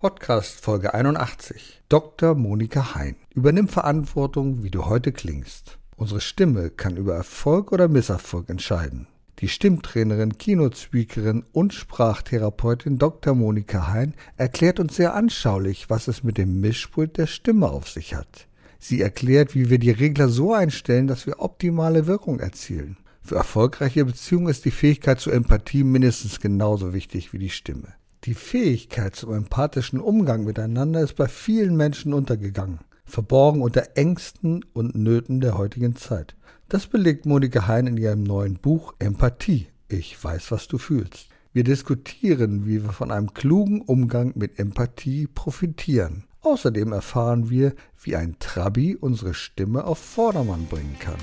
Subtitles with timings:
[0.00, 1.82] Podcast Folge 81.
[1.88, 2.36] Dr.
[2.36, 3.16] Monika Hein.
[3.34, 5.76] Übernimm Verantwortung, wie du heute klingst.
[5.96, 9.08] Unsere Stimme kann über Erfolg oder Misserfolg entscheiden.
[9.40, 13.34] Die Stimmtrainerin, Keynote-Speakerin und Sprachtherapeutin Dr.
[13.34, 18.14] Monika Hein erklärt uns sehr anschaulich, was es mit dem Mischpult der Stimme auf sich
[18.14, 18.46] hat.
[18.78, 22.98] Sie erklärt, wie wir die Regler so einstellen, dass wir optimale Wirkung erzielen.
[23.20, 27.97] Für erfolgreiche Beziehungen ist die Fähigkeit zur Empathie mindestens genauso wichtig wie die Stimme.
[28.28, 34.94] Die Fähigkeit zum empathischen Umgang miteinander ist bei vielen Menschen untergegangen, verborgen unter Ängsten und
[34.94, 36.36] Nöten der heutigen Zeit.
[36.68, 39.68] Das belegt Monika Hein in ihrem neuen Buch Empathie.
[39.88, 41.30] Ich weiß, was du fühlst.
[41.54, 46.24] Wir diskutieren, wie wir von einem klugen Umgang mit Empathie profitieren.
[46.42, 51.16] Außerdem erfahren wir, wie ein Trabi unsere Stimme auf Vordermann bringen kann.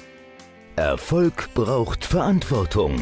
[0.76, 2.96] Erfolg braucht Verantwortung.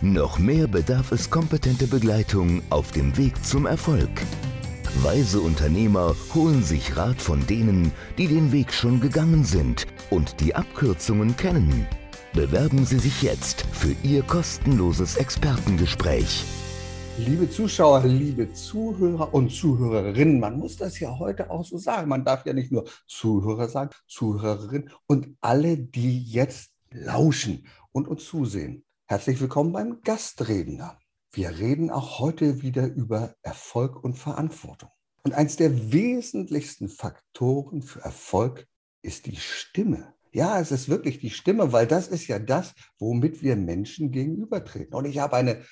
[0.00, 4.10] Noch mehr bedarf es kompetente Begleitung auf dem Weg zum Erfolg.
[5.02, 10.54] Weise Unternehmer holen sich Rat von denen, die den Weg schon gegangen sind und die
[10.54, 11.86] Abkürzungen kennen.
[12.32, 16.44] Bewerben Sie sich jetzt für Ihr kostenloses Expertengespräch.
[17.16, 22.08] Liebe Zuschauer, liebe Zuhörer und Zuhörerinnen, man muss das ja heute auch so sagen.
[22.08, 28.24] Man darf ja nicht nur Zuhörer sagen, Zuhörerinnen und alle, die jetzt lauschen und uns
[28.24, 28.84] zusehen.
[29.06, 30.98] Herzlich willkommen beim Gastredner.
[31.30, 34.88] Wir reden auch heute wieder über Erfolg und Verantwortung.
[35.22, 38.66] Und eins der wesentlichsten Faktoren für Erfolg
[39.02, 40.14] ist die Stimme.
[40.32, 44.94] Ja, es ist wirklich die Stimme, weil das ist ja das, womit wir Menschen gegenübertreten.
[44.94, 45.62] Und ich habe eine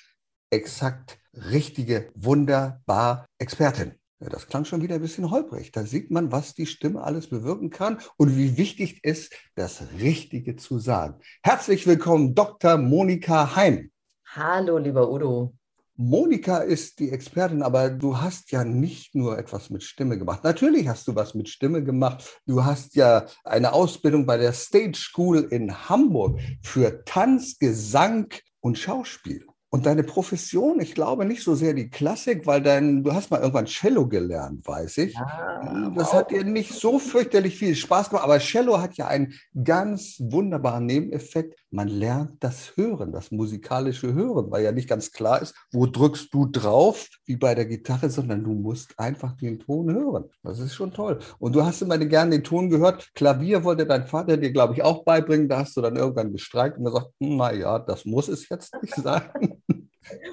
[0.51, 3.95] exakt richtige, wunderbar Expertin.
[4.29, 5.71] Das klang schon wieder ein bisschen holprig.
[5.71, 9.83] Da sieht man, was die Stimme alles bewirken kann und wie wichtig es ist, das
[9.99, 11.19] Richtige zu sagen.
[11.41, 12.77] Herzlich willkommen, Dr.
[12.77, 13.91] Monika Heim.
[14.25, 15.53] Hallo, lieber Udo.
[15.95, 20.43] Monika ist die Expertin, aber du hast ja nicht nur etwas mit Stimme gemacht.
[20.43, 22.41] Natürlich hast du was mit Stimme gemacht.
[22.47, 28.79] Du hast ja eine Ausbildung bei der Stage School in Hamburg für Tanz, Gesang und
[28.79, 29.45] Schauspiel.
[29.73, 33.39] Und deine Profession, ich glaube nicht so sehr die Klassik, weil dein, du hast mal
[33.39, 35.15] irgendwann Cello gelernt, weiß ich.
[35.15, 39.33] Ja, das hat dir nicht so fürchterlich viel Spaß gemacht, aber Cello hat ja einen
[39.63, 41.59] ganz wunderbaren Nebeneffekt.
[41.71, 46.31] Man lernt das Hören, das musikalische Hören, weil ja nicht ganz klar ist, wo drückst
[46.31, 50.25] du drauf, wie bei der Gitarre, sondern du musst einfach den Ton hören.
[50.43, 51.17] Das ist schon toll.
[51.39, 53.09] Und du hast immer gerne den Ton gehört.
[53.15, 55.49] Klavier wollte dein Vater dir, glaube ich, auch beibringen.
[55.49, 59.62] Da hast du dann irgendwann gestreikt und gesagt, naja, das muss es jetzt nicht sein.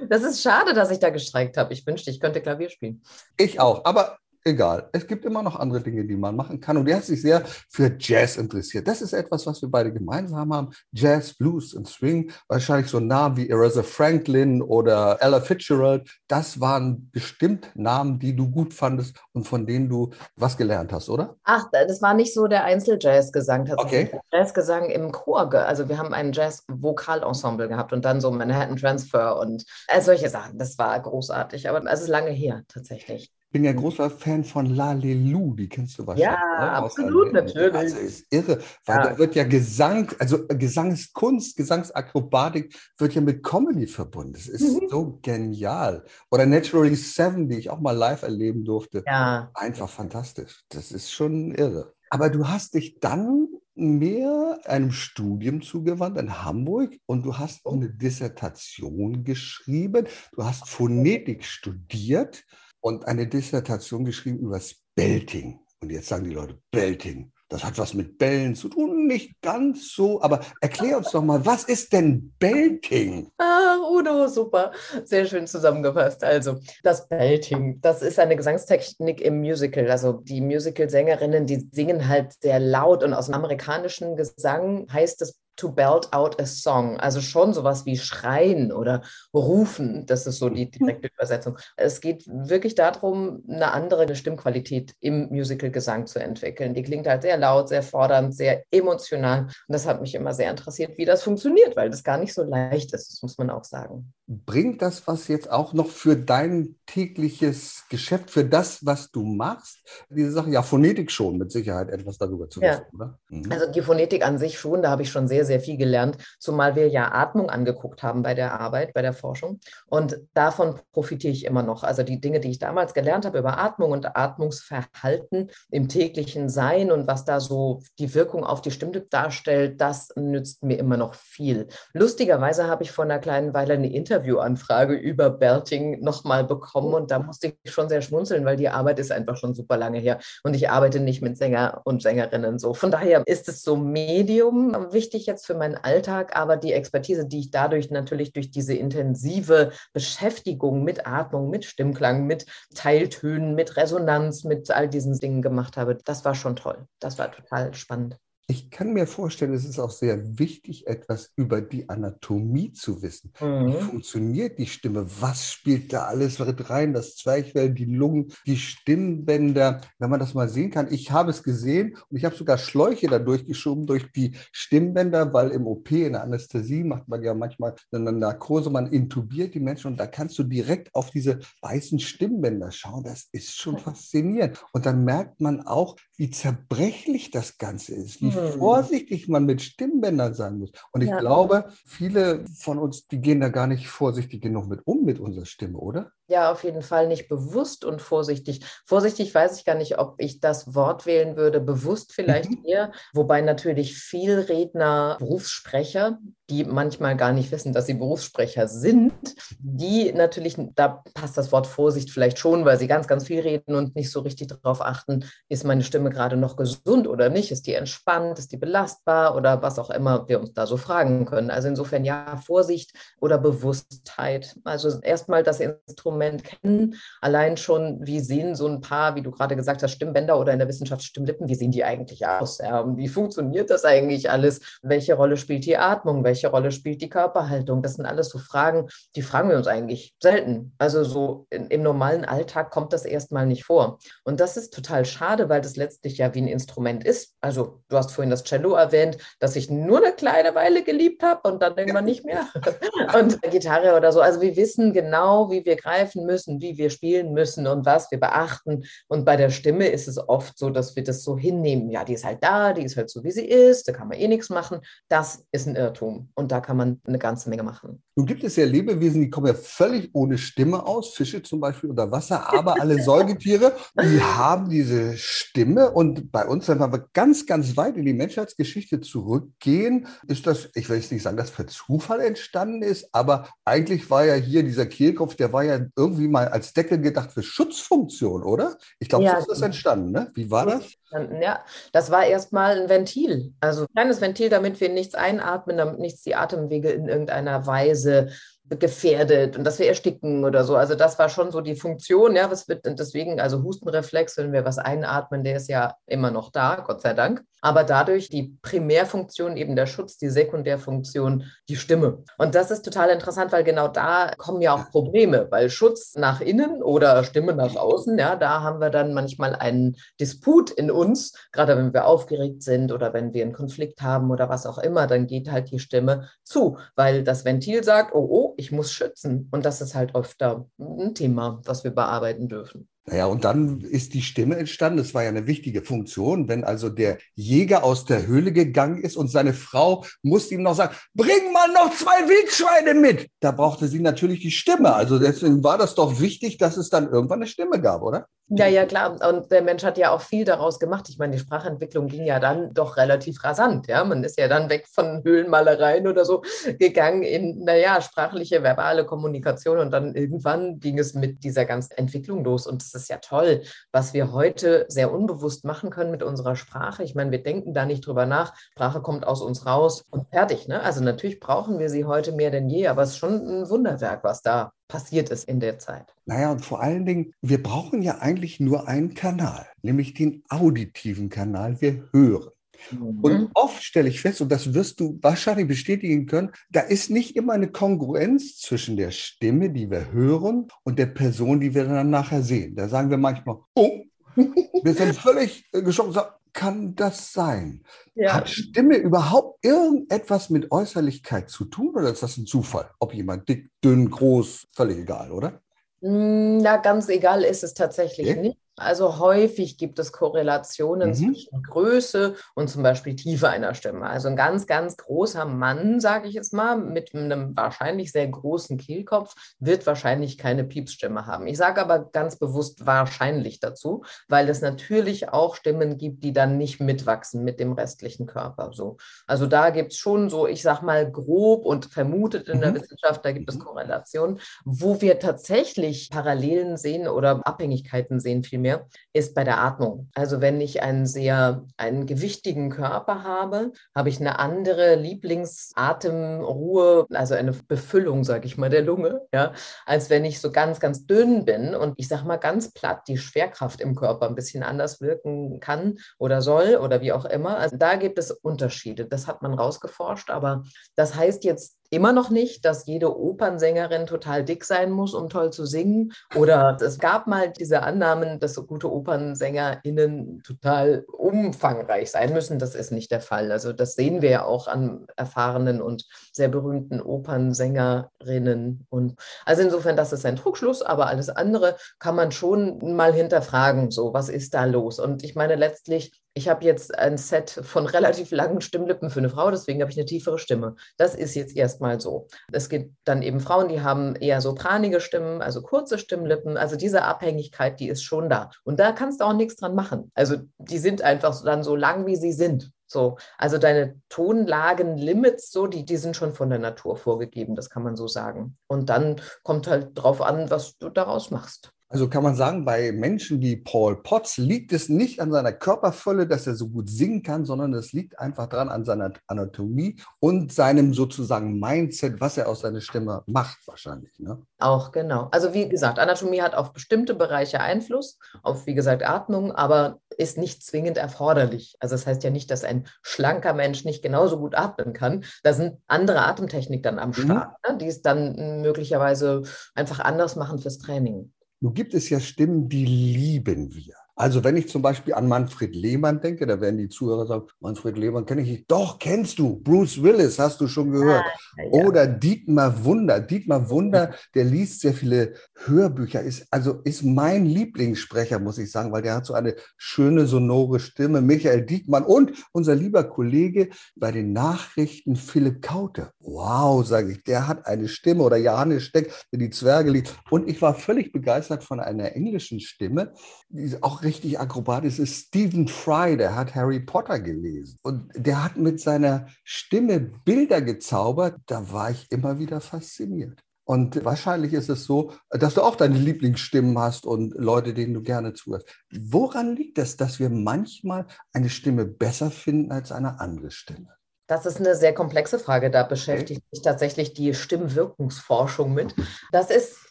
[0.08, 1.72] Das ist schade, dass ich da gestreikt habe.
[1.72, 3.02] Ich wünschte, ich könnte Klavier spielen.
[3.36, 3.84] Ich auch.
[3.84, 4.88] Aber egal.
[4.92, 6.76] Es gibt immer noch andere Dinge, die man machen kann.
[6.76, 8.88] Und er hat sich sehr für Jazz interessiert.
[8.88, 10.70] Das ist etwas, was wir beide gemeinsam haben.
[10.92, 12.30] Jazz, Blues und Swing.
[12.48, 16.10] Wahrscheinlich so Namen wie Aretha Franklin oder Ella Fitzgerald.
[16.28, 21.08] Das waren bestimmt Namen, die du gut fandest und von denen du was gelernt hast,
[21.08, 21.36] oder?
[21.44, 23.70] Ach, das war nicht so der Einzel-Jazz-Gesang.
[23.76, 24.10] Okay.
[24.32, 25.52] Jazzgesang im Chor.
[25.54, 30.58] Also wir haben ein Jazz-Vokalensemble gehabt und dann so Manhattan Transfer und all solche Sachen.
[30.58, 31.68] Das war großartig.
[31.68, 36.06] Aber es ist lange her tatsächlich bin ja großer Fan von Lalelu, die kennst du
[36.06, 36.40] wahrscheinlich.
[36.40, 36.72] Ja, ne?
[36.72, 37.74] absolut, natürlich.
[37.74, 39.02] Also ist irre, weil ja.
[39.10, 44.34] da wird ja Gesang, also Gesangskunst, Gesangsakrobatik wird ja mit Comedy verbunden.
[44.34, 44.88] Das ist mhm.
[44.88, 46.04] so genial.
[46.30, 49.02] Oder Naturally Seven, die ich auch mal live erleben durfte.
[49.06, 49.50] Ja.
[49.54, 50.62] Einfach fantastisch.
[50.68, 51.92] Das ist schon irre.
[52.10, 57.72] Aber du hast dich dann mehr einem Studium zugewandt in Hamburg und du hast auch
[57.72, 60.06] eine Dissertation geschrieben.
[60.32, 62.44] Du hast Phonetik studiert
[62.80, 65.60] und eine Dissertation geschrieben über das Belting.
[65.80, 69.92] Und jetzt sagen die Leute, Belting, das hat was mit Bällen zu tun, nicht ganz
[69.92, 73.28] so, aber erklär uns doch mal, was ist denn Belting?
[73.38, 74.70] Ah, Udo, super,
[75.04, 76.22] sehr schön zusammengefasst.
[76.22, 79.90] Also, das Belting, das ist eine Gesangstechnik im Musical.
[79.90, 85.40] Also, die Musical-Sängerinnen, die singen halt sehr laut und aus dem amerikanischen Gesang heißt es
[85.60, 86.98] to belt out a song.
[86.98, 89.02] Also schon sowas wie schreien oder
[89.34, 90.06] rufen.
[90.06, 90.70] Das ist so die mhm.
[90.70, 91.58] direkte Übersetzung.
[91.76, 96.74] Es geht wirklich darum, eine andere Stimmqualität im Musical-Gesang zu entwickeln.
[96.74, 99.42] Die klingt halt sehr laut, sehr fordernd, sehr emotional.
[99.42, 102.42] Und das hat mich immer sehr interessiert, wie das funktioniert, weil das gar nicht so
[102.42, 104.12] leicht ist, das muss man auch sagen.
[104.32, 109.80] Bringt das was jetzt auch noch für dein tägliches Geschäft, für das, was du machst?
[110.08, 112.94] Diese Sache, ja, Phonetik schon, mit Sicherheit etwas darüber zu wissen, ja.
[112.94, 113.18] oder?
[113.28, 113.50] Mhm.
[113.50, 116.76] Also die Phonetik an sich schon, da habe ich schon sehr, sehr viel gelernt, zumal
[116.76, 119.58] wir ja Atmung angeguckt haben bei der Arbeit, bei der Forschung.
[119.86, 121.82] Und davon profitiere ich immer noch.
[121.82, 126.92] Also die Dinge, die ich damals gelernt habe über Atmung und Atmungsverhalten im täglichen Sein
[126.92, 131.14] und was da so die Wirkung auf die Stimme darstellt, das nützt mir immer noch
[131.14, 131.66] viel.
[131.94, 137.10] Lustigerweise habe ich vor einer kleinen Weile eine Interview Interviewanfrage über Belting nochmal bekommen und
[137.10, 140.18] da musste ich schon sehr schmunzeln, weil die Arbeit ist einfach schon super lange her
[140.44, 142.74] und ich arbeite nicht mit Sänger und Sängerinnen so.
[142.74, 147.40] Von daher ist es so Medium wichtig jetzt für meinen Alltag, aber die Expertise, die
[147.40, 154.44] ich dadurch natürlich durch diese intensive Beschäftigung mit Atmung, mit Stimmklang, mit Teiltönen, mit Resonanz,
[154.44, 156.86] mit all diesen Dingen gemacht habe, das war schon toll.
[157.00, 158.16] Das war total spannend.
[158.50, 163.32] Ich kann mir vorstellen, es ist auch sehr wichtig, etwas über die Anatomie zu wissen.
[163.40, 163.68] Mhm.
[163.68, 165.06] Wie funktioniert die Stimme?
[165.20, 166.92] Was spielt da alles rein?
[166.92, 169.80] Das Zwerchfell, die Lungen, die Stimmbänder.
[170.00, 173.06] Wenn man das mal sehen kann, ich habe es gesehen und ich habe sogar Schläuche
[173.06, 177.76] da durchgeschoben durch die Stimmbänder, weil im OP, in der Anästhesie, macht man ja manchmal
[177.92, 182.72] eine Narkose, man intubiert die Menschen und da kannst du direkt auf diese weißen Stimmbänder
[182.72, 183.04] schauen.
[183.04, 184.60] Das ist schon faszinierend.
[184.72, 188.39] Und dann merkt man auch, wie zerbrechlich das Ganze ist, wie hm.
[188.48, 190.72] Vorsichtig man mit Stimmbändern sein muss.
[190.92, 191.18] Und ich ja.
[191.18, 195.46] glaube, viele von uns, die gehen da gar nicht vorsichtig genug mit um mit unserer
[195.46, 196.12] Stimme, oder?
[196.30, 198.64] Ja, auf jeden Fall nicht bewusst und vorsichtig.
[198.86, 202.64] Vorsichtig weiß ich gar nicht, ob ich das Wort wählen würde, bewusst vielleicht mhm.
[202.64, 206.18] eher, wobei natürlich viel Redner, Berufssprecher,
[206.48, 209.12] die manchmal gar nicht wissen, dass sie Berufssprecher sind,
[209.58, 213.74] die natürlich, da passt das Wort Vorsicht vielleicht schon, weil sie ganz, ganz viel reden
[213.74, 217.66] und nicht so richtig darauf achten, ist meine Stimme gerade noch gesund oder nicht, ist
[217.66, 221.50] die entspannt, ist die belastbar oder was auch immer wir uns da so fragen können.
[221.50, 224.54] Also insofern ja, Vorsicht oder Bewusstheit.
[224.62, 226.94] Also erstmal das Instrument Moment kennen.
[227.20, 230.58] Allein schon, wie sehen so ein paar, wie du gerade gesagt hast, Stimmbänder oder in
[230.58, 232.58] der Wissenschaft Stimmlippen, wie sehen die eigentlich aus?
[232.58, 234.60] Ja, wie funktioniert das eigentlich alles?
[234.82, 236.22] Welche Rolle spielt die Atmung?
[236.22, 237.82] Welche Rolle spielt die Körperhaltung?
[237.82, 240.74] Das sind alles so Fragen, die fragen wir uns eigentlich selten.
[240.78, 243.98] Also so in, im normalen Alltag kommt das erstmal nicht vor.
[244.24, 247.34] Und das ist total schade, weil das letztlich ja wie ein Instrument ist.
[247.40, 251.50] Also du hast vorhin das Cello erwähnt, das ich nur eine kleine Weile geliebt habe
[251.50, 252.46] und dann irgendwann nicht mehr.
[253.18, 254.20] und Gitarre oder so.
[254.20, 258.10] Also wir wissen genau, wie wir greifen begreifen müssen, wie wir spielen müssen und was
[258.10, 258.84] wir beachten.
[259.08, 261.90] Und bei der Stimme ist es oft so, dass wir das so hinnehmen.
[261.90, 264.18] Ja, die ist halt da, die ist halt so, wie sie ist, da kann man
[264.18, 264.80] eh nichts machen.
[265.08, 266.30] Das ist ein Irrtum.
[266.34, 268.02] Und da kann man eine ganze Menge machen.
[268.16, 271.90] Nun gibt es ja Lebewesen, die kommen ja völlig ohne Stimme aus, Fische zum Beispiel
[271.90, 275.90] unter Wasser, aber alle Säugetiere, die haben diese Stimme.
[275.90, 280.88] Und bei uns, wenn wir ganz, ganz weit in die Menschheitsgeschichte zurückgehen, ist das, ich
[280.88, 284.86] will jetzt nicht sagen, dass per Zufall entstanden ist, aber eigentlich war ja hier dieser
[284.86, 288.76] Kehlkopf, der war ja irgendwie mal als Deckel gedacht für Schutzfunktion, oder?
[288.98, 289.34] Ich glaube, ja.
[289.34, 290.10] so ist das entstanden.
[290.10, 290.30] Ne?
[290.34, 290.94] Wie war das?
[291.40, 293.52] Ja, das war erstmal ein Ventil.
[293.60, 298.30] Also ein kleines Ventil, damit wir nichts einatmen, damit nichts die Atemwege in irgendeiner Weise
[298.78, 300.76] gefährdet und dass wir ersticken oder so.
[300.76, 304.64] Also das war schon so die Funktion, ja, was wird deswegen, also Hustenreflex, wenn wir
[304.64, 307.42] was einatmen, der ist ja immer noch da, Gott sei Dank.
[307.62, 312.24] Aber dadurch die Primärfunktion eben der Schutz, die Sekundärfunktion die Stimme.
[312.38, 316.40] Und das ist total interessant, weil genau da kommen ja auch Probleme, weil Schutz nach
[316.40, 321.34] innen oder Stimme nach außen, ja, da haben wir dann manchmal einen Disput in uns,
[321.52, 325.06] gerade wenn wir aufgeregt sind oder wenn wir einen Konflikt haben oder was auch immer,
[325.06, 329.48] dann geht halt die Stimme zu, weil das Ventil sagt, oh, oh, ich muss schützen.
[329.50, 332.89] Und das ist halt öfter ein Thema, was wir bearbeiten dürfen.
[333.06, 334.98] Naja, und dann ist die Stimme entstanden.
[334.98, 336.48] Das war ja eine wichtige Funktion.
[336.48, 340.74] Wenn also der Jäger aus der Höhle gegangen ist und seine Frau musste ihm noch
[340.74, 343.28] sagen, bring mal noch zwei Wildschweine mit.
[343.40, 344.94] Da brauchte sie natürlich die Stimme.
[344.94, 348.26] Also deswegen war das doch wichtig, dass es dann irgendwann eine Stimme gab, oder?
[348.52, 349.16] Ja, ja, klar.
[349.28, 351.08] Und der Mensch hat ja auch viel daraus gemacht.
[351.08, 353.86] Ich meine, die Sprachentwicklung ging ja dann doch relativ rasant.
[353.86, 356.42] Ja, man ist ja dann weg von Höhlenmalereien oder so
[356.80, 359.78] gegangen in, naja, sprachliche, verbale Kommunikation.
[359.78, 362.66] Und dann irgendwann ging es mit dieser ganzen Entwicklung los.
[362.66, 367.02] Und es ist ja toll, was wir heute sehr unbewusst machen können mit unserer Sprache.
[367.02, 368.54] Ich meine, wir denken da nicht drüber nach.
[368.72, 370.68] Sprache kommt aus uns raus und fertig.
[370.68, 370.82] Ne?
[370.82, 374.24] Also natürlich brauchen wir sie heute mehr denn je, aber es ist schon ein Wunderwerk,
[374.24, 376.14] was da passiert ist in der Zeit.
[376.26, 381.28] Naja, und vor allen Dingen, wir brauchen ja eigentlich nur einen Kanal, nämlich den auditiven
[381.28, 381.80] Kanal.
[381.80, 382.50] Wir hören.
[382.90, 383.20] Mhm.
[383.20, 387.36] Und oft stelle ich fest, und das wirst du wahrscheinlich bestätigen können, da ist nicht
[387.36, 392.10] immer eine Kongruenz zwischen der Stimme, die wir hören, und der Person, die wir dann
[392.10, 392.74] nachher sehen.
[392.76, 394.04] Da sagen wir manchmal, oh,
[394.36, 396.16] wir sind völlig äh, geschockt
[396.52, 397.84] kann das sein?
[398.14, 398.34] Ja.
[398.34, 402.90] Hat Stimme überhaupt irgendetwas mit Äußerlichkeit zu tun oder ist das ein Zufall?
[402.98, 405.60] Ob jemand dick, dünn, groß, völlig egal, oder?
[406.00, 408.40] Na, hm, ganz egal ist es tatsächlich okay.
[408.40, 408.58] nicht.
[408.80, 411.14] Also häufig gibt es Korrelationen mhm.
[411.14, 414.06] zwischen Größe und zum Beispiel Tiefe einer Stimme.
[414.06, 418.78] Also ein ganz, ganz großer Mann, sage ich jetzt mal, mit einem wahrscheinlich sehr großen
[418.78, 421.46] Kehlkopf, wird wahrscheinlich keine Piepsstimme haben.
[421.46, 426.56] Ich sage aber ganz bewusst wahrscheinlich dazu, weil es natürlich auch Stimmen gibt, die dann
[426.56, 428.70] nicht mitwachsen mit dem restlichen Körper.
[428.72, 428.96] So.
[429.26, 432.76] Also da gibt es schon so, ich sage mal, grob und vermutet in der mhm.
[432.76, 433.60] Wissenschaft, da gibt es mhm.
[433.60, 434.40] Korrelationen.
[434.64, 438.69] Wo wir tatsächlich Parallelen sehen oder Abhängigkeiten sehen vielmehr,
[439.12, 440.08] ist bei der Atmung.
[440.14, 447.34] Also wenn ich einen sehr, einen gewichtigen Körper habe, habe ich eine andere Lieblingsatemruhe, also
[447.34, 449.52] eine Befüllung, sage ich mal, der Lunge, ja,
[449.86, 453.18] als wenn ich so ganz, ganz dünn bin und ich sage mal ganz platt, die
[453.18, 457.58] Schwerkraft im Körper ein bisschen anders wirken kann oder soll oder wie auch immer.
[457.58, 459.06] Also da gibt es Unterschiede.
[459.06, 460.62] Das hat man rausgeforscht, aber
[460.94, 465.52] das heißt jetzt immer noch nicht, dass jede Opernsängerin total dick sein muss, um toll
[465.52, 466.12] zu singen.
[466.36, 472.58] Oder es gab mal diese Annahmen, dass so gute OpernsängerInnen total umfangreich sein müssen.
[472.58, 473.50] Das ist nicht der Fall.
[473.50, 478.86] Also das sehen wir ja auch an erfahrenen und sehr berühmten Opernsängerinnen.
[478.88, 483.90] Und also insofern, das ist ein Trugschluss, aber alles andere kann man schon mal hinterfragen.
[483.90, 485.00] So, was ist da los?
[485.00, 489.30] Und ich meine, letztlich ich habe jetzt ein Set von relativ langen Stimmlippen für eine
[489.30, 490.76] Frau, deswegen habe ich eine tiefere Stimme.
[490.96, 492.28] Das ist jetzt erstmal so.
[492.52, 496.56] Es gibt dann eben Frauen, die haben eher sopranige Stimmen, also kurze Stimmlippen.
[496.56, 498.50] Also diese Abhängigkeit, die ist schon da.
[498.64, 500.10] Und da kannst du auch nichts dran machen.
[500.14, 502.70] Also die sind einfach dann so lang, wie sie sind.
[502.86, 507.84] So, also deine Tonlagen-Limits, so, die, die sind schon von der Natur vorgegeben, das kann
[507.84, 508.58] man so sagen.
[508.66, 511.70] Und dann kommt halt drauf an, was du daraus machst.
[511.92, 516.28] Also kann man sagen, bei Menschen wie Paul Potts liegt es nicht an seiner Körperfülle,
[516.28, 520.52] dass er so gut singen kann, sondern es liegt einfach dran an seiner Anatomie und
[520.52, 524.16] seinem sozusagen Mindset, was er aus seiner Stimme macht wahrscheinlich.
[524.20, 524.40] Ne?
[524.60, 525.26] Auch genau.
[525.32, 530.38] Also wie gesagt, Anatomie hat auf bestimmte Bereiche Einfluss, auf wie gesagt Atmung, aber ist
[530.38, 531.74] nicht zwingend erforderlich.
[531.80, 535.24] Also das heißt ja nicht, dass ein schlanker Mensch nicht genauso gut atmen kann.
[535.42, 537.14] Da sind andere Atemtechniken dann am mhm.
[537.14, 537.72] Start, mhm.
[537.72, 539.42] ne, die es dann möglicherweise
[539.74, 541.32] einfach anders machen fürs Training.
[541.62, 543.99] Nun gibt es ja Stimmen, die lieben wir.
[544.20, 547.96] Also wenn ich zum Beispiel an Manfred Lehmann denke, da werden die Zuhörer sagen, Manfred
[547.96, 548.70] Lehmann kenne ich nicht.
[548.70, 549.56] Doch, kennst du.
[549.56, 551.24] Bruce Willis, hast du schon gehört.
[551.24, 551.70] Ah, ja.
[551.86, 553.18] Oder Dietmar Wunder.
[553.18, 555.32] Dietmar Wunder, der liest sehr viele
[555.64, 560.26] Hörbücher, ist, also ist mein Lieblingssprecher, muss ich sagen, weil der hat so eine schöne,
[560.26, 561.22] sonore Stimme.
[561.22, 566.10] Michael Diekmann und unser lieber Kollege bei den Nachrichten, Philipp Kaute.
[566.18, 568.22] Wow, sage ich, der hat eine Stimme.
[568.22, 570.14] Oder Johannes Steck, der die Zwerge liest.
[570.28, 573.14] Und ich war völlig begeistert von einer englischen Stimme,
[573.48, 577.78] die auch richtig akrobatisch ist Stephen Fry, der hat Harry Potter gelesen.
[577.82, 581.36] Und der hat mit seiner Stimme Bilder gezaubert.
[581.46, 583.40] Da war ich immer wieder fasziniert.
[583.64, 588.02] Und wahrscheinlich ist es so, dass du auch deine Lieblingsstimmen hast und Leute, denen du
[588.02, 588.66] gerne zuhörst.
[588.90, 593.99] Woran liegt es, dass wir manchmal eine Stimme besser finden als eine andere Stimme?
[594.30, 595.72] Das ist eine sehr komplexe Frage.
[595.72, 598.94] Da beschäftigt sich tatsächlich die Stimmwirkungsforschung mit.
[599.32, 599.90] Das ist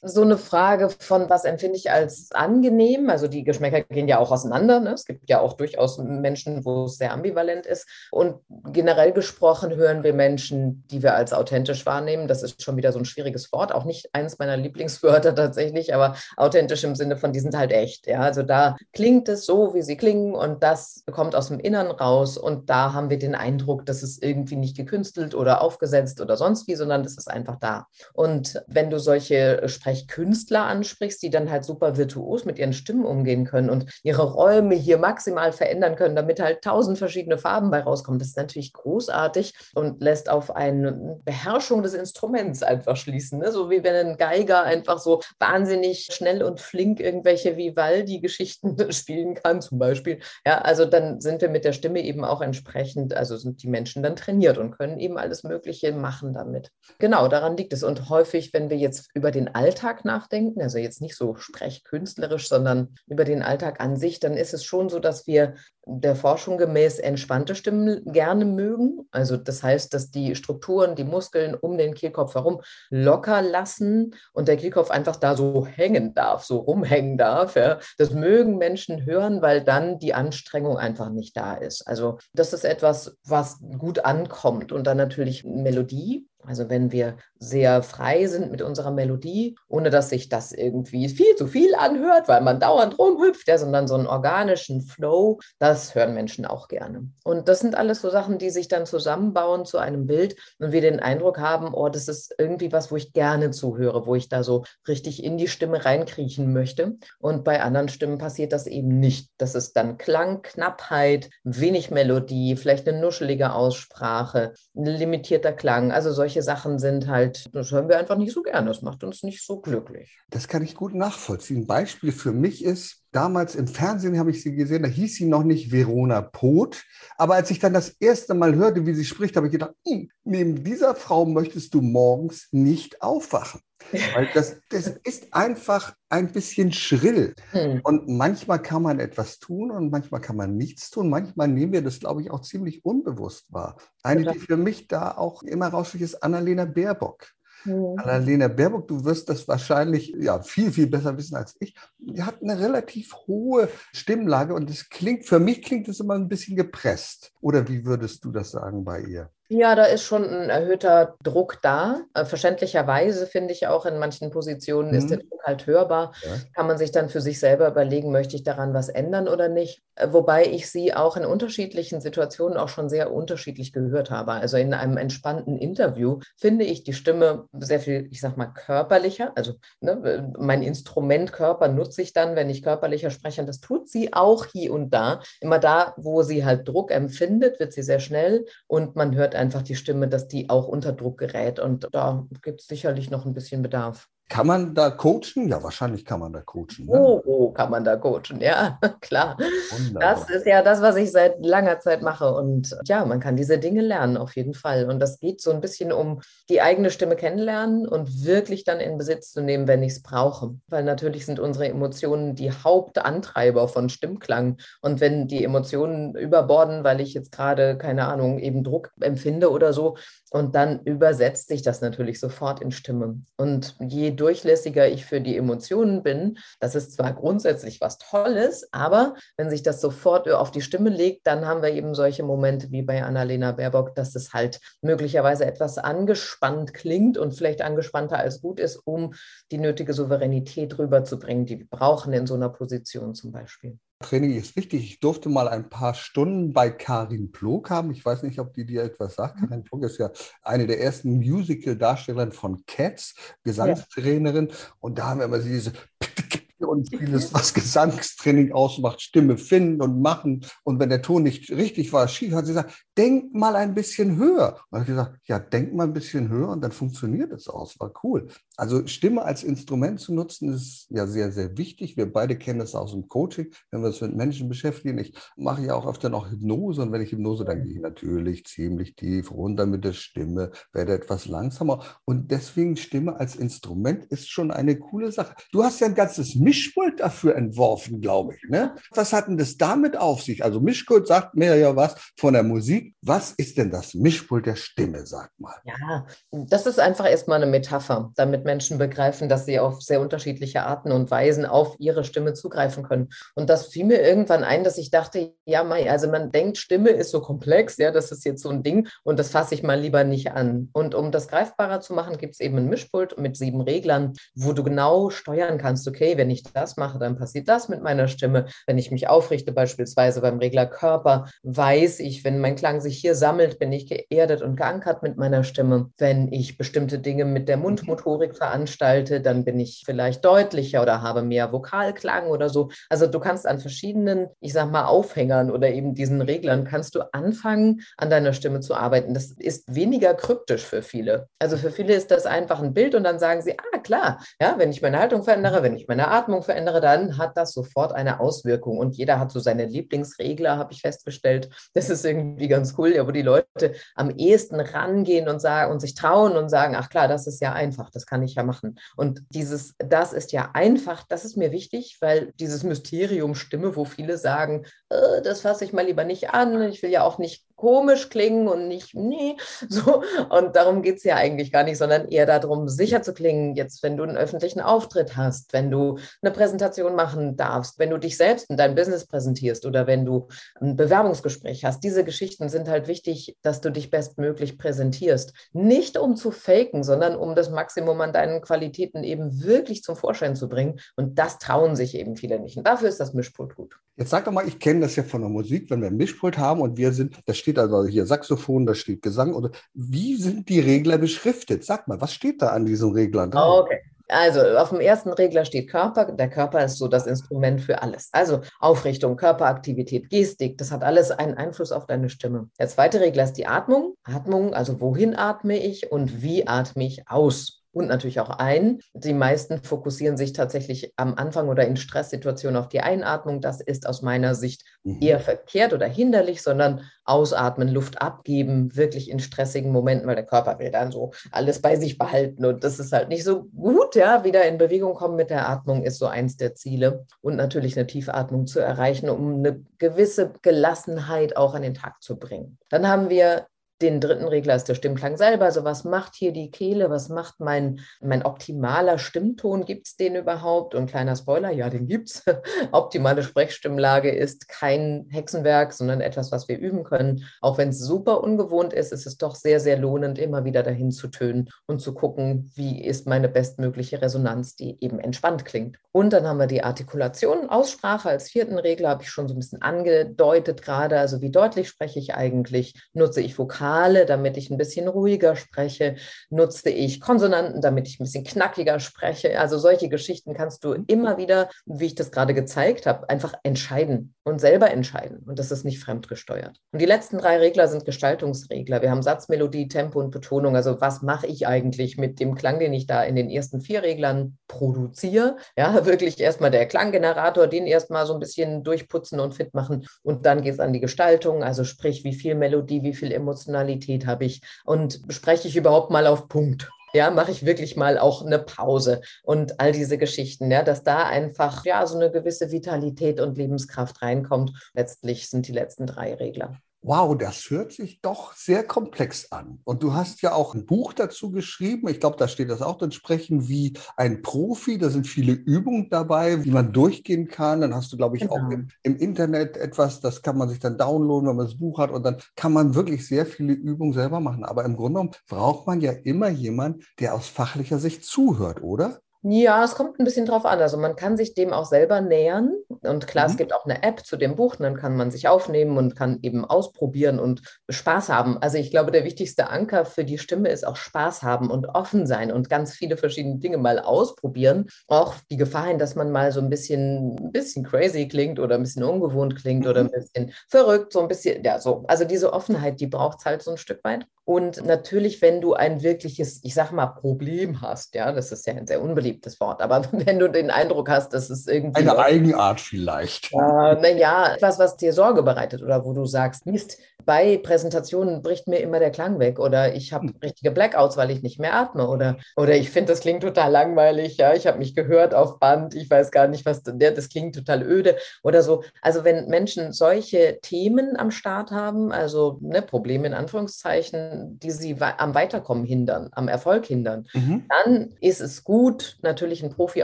[0.01, 3.10] so eine Frage von, was empfinde ich als angenehm?
[3.10, 4.79] Also die Geschmäcker gehen ja auch auseinander.
[4.79, 4.93] Ne?
[4.93, 7.86] Es gibt ja auch durchaus Menschen, wo es sehr ambivalent ist.
[8.12, 8.36] Und
[8.72, 12.29] generell gesprochen hören wir Menschen, die wir als authentisch wahrnehmen.
[12.29, 13.74] Das ist schon wieder so ein schwieriges Wort.
[13.74, 18.08] Auch nicht eines meiner Lieblingswörter tatsächlich, aber authentisch im Sinne von, die sind halt echt.
[18.08, 18.22] Ja?
[18.22, 22.38] Also da klingt es so, wie sie klingen und das kommt aus dem Innern raus.
[22.38, 26.67] Und da haben wir den Eindruck, dass es irgendwie nicht gekünstelt oder aufgesetzt oder sonst
[26.67, 27.88] wie, sondern das ist einfach da.
[28.13, 33.45] Und wenn du solche Sprechkünstler ansprichst, die dann halt super virtuos mit ihren Stimmen umgehen
[33.45, 38.19] können und ihre Räume hier maximal verändern können, damit halt tausend verschiedene Farben bei rauskommen,
[38.19, 43.39] das ist natürlich großartig und lässt auf eine Beherrschung des Instruments einfach schließen.
[43.39, 43.51] Ne?
[43.51, 49.62] So wie wenn ein Geiger einfach so wahnsinnig schnell und flink irgendwelche Vivaldi-Geschichten spielen kann,
[49.62, 50.19] zum Beispiel.
[50.45, 54.03] Ja, also dann sind wir mit der Stimme eben auch entsprechend, also sind die Menschen
[54.03, 56.72] dann trainiert und können eben alles Mögliche machen damit.
[57.00, 57.84] Genau, daran liegt es.
[57.84, 62.96] Und häufig, wenn wir jetzt über den Alltag nachdenken, also jetzt nicht so sprechkünstlerisch, sondern
[63.08, 65.56] über den Alltag an sich, dann ist es schon so, dass wir
[65.89, 69.08] der Forschung gemäß entspannte Stimmen gerne mögen.
[69.12, 74.48] Also das heißt, dass die Strukturen, die Muskeln um den Kehlkopf herum locker lassen und
[74.48, 77.56] der Kehlkopf einfach da so hängen darf, so rumhängen darf.
[77.56, 77.80] Ja.
[77.98, 81.88] Das mögen Menschen hören, weil dann die Anstrengung einfach nicht da ist.
[81.88, 87.84] Also das ist etwas, was gut ankommt und dann natürlich Melodie Also wenn wir sehr
[87.84, 92.41] frei sind mit unserer Melodie, ohne dass sich das irgendwie viel zu viel anhört, weil
[92.41, 97.08] man dauernd rumhüpft, ja, sondern so einen organischen Flow, das hören Menschen auch gerne.
[97.24, 100.82] Und das sind alles so Sachen, die sich dann zusammenbauen zu einem Bild und wir
[100.82, 104.41] den Eindruck haben, oh, das ist irgendwie was, wo ich gerne zuhöre, wo ich da
[104.41, 106.98] so richtig in die Stimme reinkriechen möchte.
[107.20, 109.29] Und bei anderen Stimmen passiert das eben nicht.
[109.38, 115.91] Das ist dann Klang, Knappheit, wenig Melodie, vielleicht eine nuschelige Aussprache, ein limitierter Klang.
[115.91, 118.65] Also solche Sachen sind halt, das hören wir einfach nicht so gern.
[118.65, 120.19] Das macht uns nicht so glücklich.
[120.29, 121.62] Das kann ich gut nachvollziehen.
[121.62, 125.25] Ein Beispiel für mich ist, damals im Fernsehen habe ich sie gesehen, da hieß sie
[125.25, 126.84] noch nicht Verona Poth.
[127.17, 130.10] Aber als ich dann das erste Mal hörte, wie sie spricht, habe ich gedacht, hm,
[130.24, 133.62] neben dieser Frau möchtest du morgens nicht aufwachen.
[134.13, 137.33] Weil das, das ist einfach ein bisschen schrill.
[137.51, 137.81] Hm.
[137.83, 141.09] Und manchmal kann man etwas tun und manchmal kann man nichts tun.
[141.09, 143.77] Manchmal nehmen wir das, glaube ich, auch ziemlich unbewusst wahr.
[144.03, 147.27] Eine, die für mich da auch immer raussticht, ist Annalena Baerbock.
[147.65, 147.95] Mhm.
[147.98, 151.75] Annalena Baerbock, du wirst das wahrscheinlich ja, viel, viel besser wissen als ich.
[151.98, 156.29] Die hat eine relativ hohe Stimmlage und es klingt, für mich klingt es immer ein
[156.29, 157.31] bisschen gepresst.
[157.41, 159.31] Oder wie würdest du das sagen bei ihr?
[159.51, 162.01] Ja, da ist schon ein erhöhter Druck da.
[162.13, 164.98] Äh, verständlicherweise finde ich auch in manchen Positionen mhm.
[164.98, 166.13] ist der Druck halt hörbar.
[166.22, 166.29] Ja.
[166.53, 169.82] Kann man sich dann für sich selber überlegen, möchte ich daran was ändern oder nicht.
[169.96, 174.34] Äh, wobei ich sie auch in unterschiedlichen Situationen auch schon sehr unterschiedlich gehört habe.
[174.34, 179.32] Also in einem entspannten Interview finde ich die Stimme sehr viel, ich sag mal, körperlicher.
[179.34, 183.41] Also ne, mein Instrument Körper nutze ich dann, wenn ich körperlicher spreche.
[183.41, 185.22] Und das tut sie auch hier und da.
[185.41, 189.63] Immer da, wo sie halt Druck empfindet, wird sie sehr schnell und man hört einfach
[189.63, 191.60] die Stimme, dass die auch unter Druck gerät.
[191.60, 194.08] Und da gibt es sicherlich noch ein bisschen Bedarf.
[194.29, 195.50] Kann man da coachen?
[195.50, 196.86] Ja, wahrscheinlich kann man da coachen.
[196.86, 197.00] Ne?
[197.00, 199.36] Oh, oh, kann man da coachen, ja, klar.
[199.71, 200.15] Wunderbar.
[200.15, 202.31] Das ist ja das, was ich seit langer Zeit mache.
[202.31, 204.88] Und ja, man kann diese Dinge lernen, auf jeden Fall.
[204.88, 209.00] Und das geht so ein bisschen um die eigene Stimme kennenlernen und wirklich dann in
[209.00, 210.53] Besitz zu nehmen, wenn ich es brauche.
[210.67, 214.57] Weil natürlich sind unsere Emotionen die Hauptantreiber von Stimmklang.
[214.81, 219.74] Und wenn die Emotionen überborden, weil ich jetzt gerade, keine Ahnung, eben Druck empfinde oder
[219.74, 219.98] so,
[220.31, 223.21] und dann übersetzt sich das natürlich sofort in Stimme.
[223.38, 229.15] Und je durchlässiger ich für die Emotionen bin, das ist zwar grundsätzlich was Tolles, aber
[229.38, 232.81] wenn sich das sofort auf die Stimme legt, dann haben wir eben solche Momente wie
[232.81, 238.59] bei Annalena Baerbock, dass es halt möglicherweise etwas angespannt klingt und vielleicht angespannter als gut
[238.59, 239.13] ist, um
[239.51, 243.79] die nötige Souveränität rüberzubringen, die wir brauchen in so einer Position zum Beispiel.
[244.01, 244.84] Training ist wichtig.
[244.84, 247.91] Ich durfte mal ein paar Stunden bei Karin Plog haben.
[247.91, 249.41] Ich weiß nicht, ob die dir etwas sagt.
[249.41, 249.48] Mhm.
[249.48, 250.10] Karin Plog ist ja
[250.41, 253.13] eine der ersten Musical-Darstellerinnen von Cats,
[253.44, 254.48] Gesangstrainerin.
[254.48, 254.56] Ja.
[254.79, 255.74] Und da haben wir immer diese
[256.60, 260.46] und vieles, was Gesangstraining ausmacht, Stimme finden und machen.
[260.63, 264.17] Und wenn der Ton nicht richtig war, schief, hat sie gesagt, denk mal ein bisschen
[264.17, 264.59] höher.
[264.71, 267.79] Und ich gesagt, ja, denk mal ein bisschen höher und dann funktioniert es aus.
[267.79, 268.27] War cool.
[268.57, 271.95] Also Stimme als Instrument zu nutzen, ist ja sehr, sehr wichtig.
[271.95, 274.97] Wir beide kennen das aus dem Coaching, wenn wir uns mit Menschen beschäftigen.
[274.97, 278.45] Ich mache ja auch öfter noch Hypnose und wenn ich Hypnose, dann gehe ich natürlich
[278.45, 281.81] ziemlich tief runter mit der Stimme, werde etwas langsamer.
[282.03, 285.35] Und deswegen Stimme als Instrument ist schon eine coole Sache.
[285.53, 288.49] Du hast ja ein ganzes Mischpult dafür entworfen, glaube ich.
[288.49, 288.75] Ne?
[288.91, 290.43] Was hat denn das damit auf sich?
[290.43, 292.88] Also Mischpult sagt mir ja was von der Musik.
[293.02, 295.56] Was ist denn das Mischpult der Stimme, sag mal?
[295.63, 300.63] Ja, das ist einfach erstmal eine Metapher, damit Menschen begreifen, dass sie auf sehr unterschiedliche
[300.63, 303.10] Arten und Weisen auf ihre Stimme zugreifen können.
[303.36, 307.12] Und das fiel mir irgendwann ein, dass ich dachte, ja, also man denkt, Stimme ist
[307.12, 310.04] so komplex, ja, das ist jetzt so ein Ding und das fasse ich mal lieber
[310.04, 310.69] nicht an.
[310.73, 314.54] Und um das greifbarer zu machen, gibt es eben ein Mischpult mit sieben Reglern, wo
[314.54, 318.45] du genau steuern kannst, okay, wenn ich das mache, dann passiert das mit meiner Stimme.
[318.67, 323.15] Wenn ich mich aufrichte, beispielsweise beim Regler Körper, weiß ich, wenn mein Klang sich hier
[323.15, 325.92] sammelt, bin ich geerdet und geankert mit meiner Stimme.
[325.98, 331.22] Wenn ich bestimmte Dinge mit der Mundmotorik veranstalte, dann bin ich vielleicht deutlicher oder habe
[331.22, 332.70] mehr Vokalklang oder so.
[332.89, 337.02] Also du kannst an verschiedenen, ich sag mal, Aufhängern oder eben diesen Reglern kannst du
[337.13, 339.13] anfangen, an deiner Stimme zu arbeiten.
[339.13, 341.28] Das ist weniger kryptisch für viele.
[341.39, 344.56] Also für viele ist das einfach ein Bild und dann sagen sie, ah klar, ja,
[344.58, 348.20] wenn ich meine Haltung verändere, wenn ich meine Atmung verändere, dann hat das sofort eine
[348.20, 348.78] Auswirkung.
[348.78, 351.50] Und jeder hat so seine Lieblingsregler, habe ich festgestellt.
[351.74, 355.82] Das ist irgendwie ganz cool, ja, wo die Leute am ehesten rangehen und sagen und
[355.82, 358.43] sich trauen und sagen, ach klar, das ist ja einfach, das kann ich ich ja
[358.43, 358.80] machen.
[358.95, 363.86] Und dieses, das ist ja einfach, das ist mir wichtig, weil dieses Mysterium Stimme, wo
[363.86, 367.45] viele sagen, äh, das fasse ich mal lieber nicht an, ich will ja auch nicht
[367.60, 369.36] komisch klingen und nicht, nee,
[369.69, 370.02] so.
[370.30, 373.84] Und darum geht es ja eigentlich gar nicht, sondern eher darum, sicher zu klingen, jetzt,
[373.84, 378.15] wenn du einen öffentlichen Auftritt hast, wenn du eine Präsentation machen darfst, wenn du dich
[378.15, 380.30] selbst in dein Business präsentierst oder wenn du
[380.62, 381.84] ein Bewerbungsgespräch hast.
[381.84, 385.34] Diese Geschichten sind halt wichtig, dass du dich bestmöglich präsentierst.
[385.52, 390.38] Nicht um zu faken, sondern um das Maximum an deinen Qualitäten eben wirklich zum Vorschein
[390.38, 390.80] zu bringen.
[390.95, 392.58] Und das trauen sich eben viele nicht.
[392.58, 393.76] Und dafür ist das Mischpult gut.
[393.99, 396.38] Jetzt sag doch mal, ich kenne das ja von der Musik, wenn wir ein Mischpult
[396.38, 399.33] haben und wir sind, da steht also hier Saxophon, da steht Gesang.
[399.33, 401.65] Oder wie sind die Regler beschriftet?
[401.65, 403.65] Sag mal, was steht da an diesen Reglern drauf?
[403.65, 403.81] Okay.
[404.07, 406.05] Also auf dem ersten Regler steht Körper.
[406.13, 408.07] Der Körper ist so das Instrument für alles.
[408.13, 412.49] Also Aufrichtung, Körperaktivität, Gestik, das hat alles einen Einfluss auf deine Stimme.
[412.57, 413.95] Der zweite Regler ist die Atmung.
[414.03, 418.79] Atmung, also wohin atme ich und wie atme ich aus und natürlich auch ein.
[418.93, 423.41] Die meisten fokussieren sich tatsächlich am Anfang oder in Stresssituationen auf die Einatmung.
[423.41, 425.01] Das ist aus meiner Sicht mhm.
[425.01, 430.60] eher verkehrt oder hinderlich, sondern ausatmen, Luft abgeben, wirklich in stressigen Momenten, weil der Körper
[430.60, 434.23] will dann so alles bei sich behalten und das ist halt nicht so gut, ja,
[434.23, 437.88] wieder in Bewegung kommen mit der Atmung ist so eins der Ziele und natürlich eine
[437.88, 442.58] Tiefatmung zu erreichen, um eine gewisse Gelassenheit auch an den Tag zu bringen.
[442.69, 443.47] Dann haben wir
[443.82, 445.46] den dritten Regler ist der Stimmklang selber.
[445.46, 446.89] Also was macht hier die Kehle?
[446.89, 449.65] Was macht mein, mein optimaler Stimmton?
[449.65, 450.76] Gibt es den überhaupt?
[450.76, 452.24] Und kleiner Spoiler, ja, den gibt es.
[452.74, 457.24] Optimale Sprechstimmlage ist kein Hexenwerk, sondern etwas, was wir üben können.
[457.39, 460.92] Auch wenn es super ungewohnt ist, ist es doch sehr, sehr lohnend, immer wieder dahin
[460.92, 465.78] zu tönen und zu gucken, wie ist meine bestmögliche Resonanz, die eben entspannt klingt.
[465.92, 469.39] Und dann haben wir die Artikulation, Aussprache als vierten Regler, habe ich schon so ein
[469.39, 471.00] bisschen angedeutet gerade.
[471.00, 472.74] Also wie deutlich spreche ich eigentlich?
[472.94, 473.68] Nutze ich Vokal?
[473.69, 475.95] Vokale, damit ich ein bisschen ruhiger spreche?
[476.29, 479.39] Nutze ich Konsonanten, damit ich ein bisschen knackiger spreche?
[479.39, 484.15] Also solche Geschichten kannst du immer wieder, wie ich das gerade gezeigt habe, einfach entscheiden
[484.23, 485.19] und selber entscheiden.
[485.25, 486.58] Und das ist nicht fremdgesteuert.
[486.71, 488.82] Und die letzten drei Regler sind Gestaltungsregler.
[488.82, 490.55] Wir haben Satzmelodie, Tempo und Betonung.
[490.55, 493.84] Also was mache ich eigentlich mit dem Klang, den ich da in den ersten vier
[493.84, 495.38] Reglern produziere?
[495.58, 499.86] Ja, wirklich erstmal der Klanggenerator, den erstmal so ein bisschen durchputzen und fit machen.
[500.01, 503.59] Und dann geht es an die Gestaltung, also sprich, wie viel Melodie, wie viel Emotionalität
[503.60, 506.69] Emotionalität habe ich und spreche ich überhaupt mal auf Punkt?
[506.93, 511.06] Ja, mache ich wirklich mal auch eine Pause und all diese Geschichten, ja, dass da
[511.06, 514.72] einfach ja so eine gewisse Vitalität und Lebenskraft reinkommt.
[514.74, 516.58] Letztlich sind die letzten drei Regler.
[516.82, 519.60] Wow, das hört sich doch sehr komplex an.
[519.65, 521.89] Und du hast ja auch ein Buch dazu geschrieben.
[521.89, 524.78] Ich glaube, da steht das auch drin, sprechen wie ein Profi.
[524.78, 527.60] Da sind viele Übungen dabei, wie man durchgehen kann.
[527.60, 528.36] Dann hast du, glaube ich, genau.
[528.36, 531.80] auch im, im, Internet etwas, das kann man sich dann downloaden, wenn man das Buch
[531.80, 531.92] hat.
[531.92, 534.46] Und dann kann man wirklich sehr viele Übungen selber machen.
[534.46, 539.02] Aber im Grunde genommen braucht man ja immer jemanden, der aus fachlicher Sicht zuhört, oder?
[539.21, 540.60] Ja, es kommt ein bisschen drauf an.
[540.60, 542.53] Also man kann sich dem auch selber nähern.
[542.69, 543.32] Und klar, mhm.
[543.32, 546.19] es gibt auch eine App zu dem Buch, dann kann man sich aufnehmen und kann
[546.21, 548.38] eben ausprobieren und Spaß haben.
[548.38, 552.08] Also ich glaube, der wichtigste Anker für die Stimme ist auch Spaß haben und offen
[552.08, 554.67] sein und ganz viele verschiedene Dinge mal ausprobieren.
[554.88, 558.55] Auch die Gefahr hin, dass man mal so ein bisschen, ein bisschen crazy klingt oder
[558.55, 559.69] ein bisschen ungewohnt klingt mhm.
[559.69, 561.84] oder ein bisschen verrückt, so ein bisschen, ja, so.
[561.88, 564.05] Also diese Offenheit, die braucht es halt so ein Stück weit.
[564.30, 568.54] Und natürlich, wenn du ein wirkliches, ich sag mal, Problem hast, ja, das ist ja
[568.54, 571.82] ein sehr unbeliebtes Wort, aber wenn du den Eindruck hast, dass es irgendwie.
[571.82, 573.34] Eine Eigenart vielleicht.
[573.34, 578.48] Äh, naja, etwas, was dir Sorge bereitet oder wo du sagst, Mist, bei Präsentationen bricht
[578.48, 580.15] mir immer der Klang weg oder ich habe hm.
[580.22, 584.18] richtige Blackouts, weil ich nicht mehr atme oder, oder ich finde, das klingt total langweilig,
[584.18, 587.34] ja, ich habe mich gehört auf Band, ich weiß gar nicht, was, der, das klingt
[587.34, 588.63] total öde oder so.
[588.84, 594.75] Also wenn Menschen solche Themen am Start haben, also ne, Probleme in Anführungszeichen, die sie
[594.79, 597.45] am Weiterkommen hindern, am Erfolg hindern, mhm.
[597.49, 599.84] dann ist es gut, natürlich einen Profi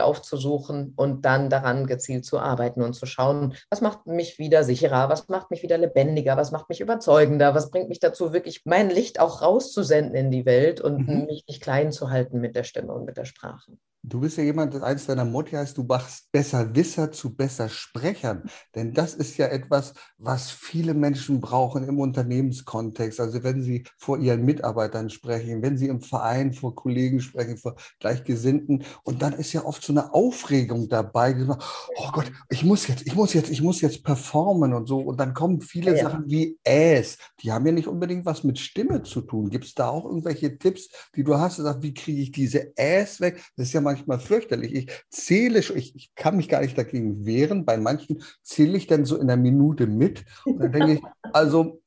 [0.00, 5.08] aufzusuchen und dann daran gezielt zu arbeiten und zu schauen, was macht mich wieder sicherer,
[5.08, 7.54] was macht mich wieder lebendiger, was macht mich überzeugender?
[7.54, 11.26] Was bringt mich dazu, wirklich mein Licht auch rauszusenden in die Welt und mhm.
[11.26, 13.72] mich nicht klein zu halten mit der Stimme und mit der Sprache?
[14.08, 18.44] Du bist ja jemand, eins deiner Motto heißt, du machst besser Wisser zu besser Sprechern.
[18.76, 23.18] Denn das ist ja etwas, was viele Menschen brauchen im Unternehmenskontext.
[23.18, 27.74] Also wenn sie vor ihren Mitarbeitern sprechen, wenn sie im Verein vor Kollegen sprechen, vor
[27.98, 28.84] Gleichgesinnten.
[29.02, 31.34] Und dann ist ja oft so eine Aufregung dabei.
[31.96, 35.00] Oh Gott, ich muss jetzt, ich muss jetzt, ich muss jetzt performen und so.
[35.00, 36.04] Und dann kommen viele ja.
[36.04, 37.18] Sachen wie Äs.
[37.40, 39.50] Die haben ja nicht unbedingt was mit Stimme zu tun.
[39.50, 41.58] Gibt es da auch irgendwelche Tipps, die du hast?
[41.82, 43.42] Wie kriege ich diese Äs weg?
[43.56, 44.74] Das ist ja manchmal fürchterlich.
[44.74, 47.64] Ich zähle, ich, ich kann mich gar nicht dagegen wehren.
[47.64, 50.24] Bei manchen zähle ich dann so in einer Minute mit.
[50.44, 51.80] Und dann denke ich, also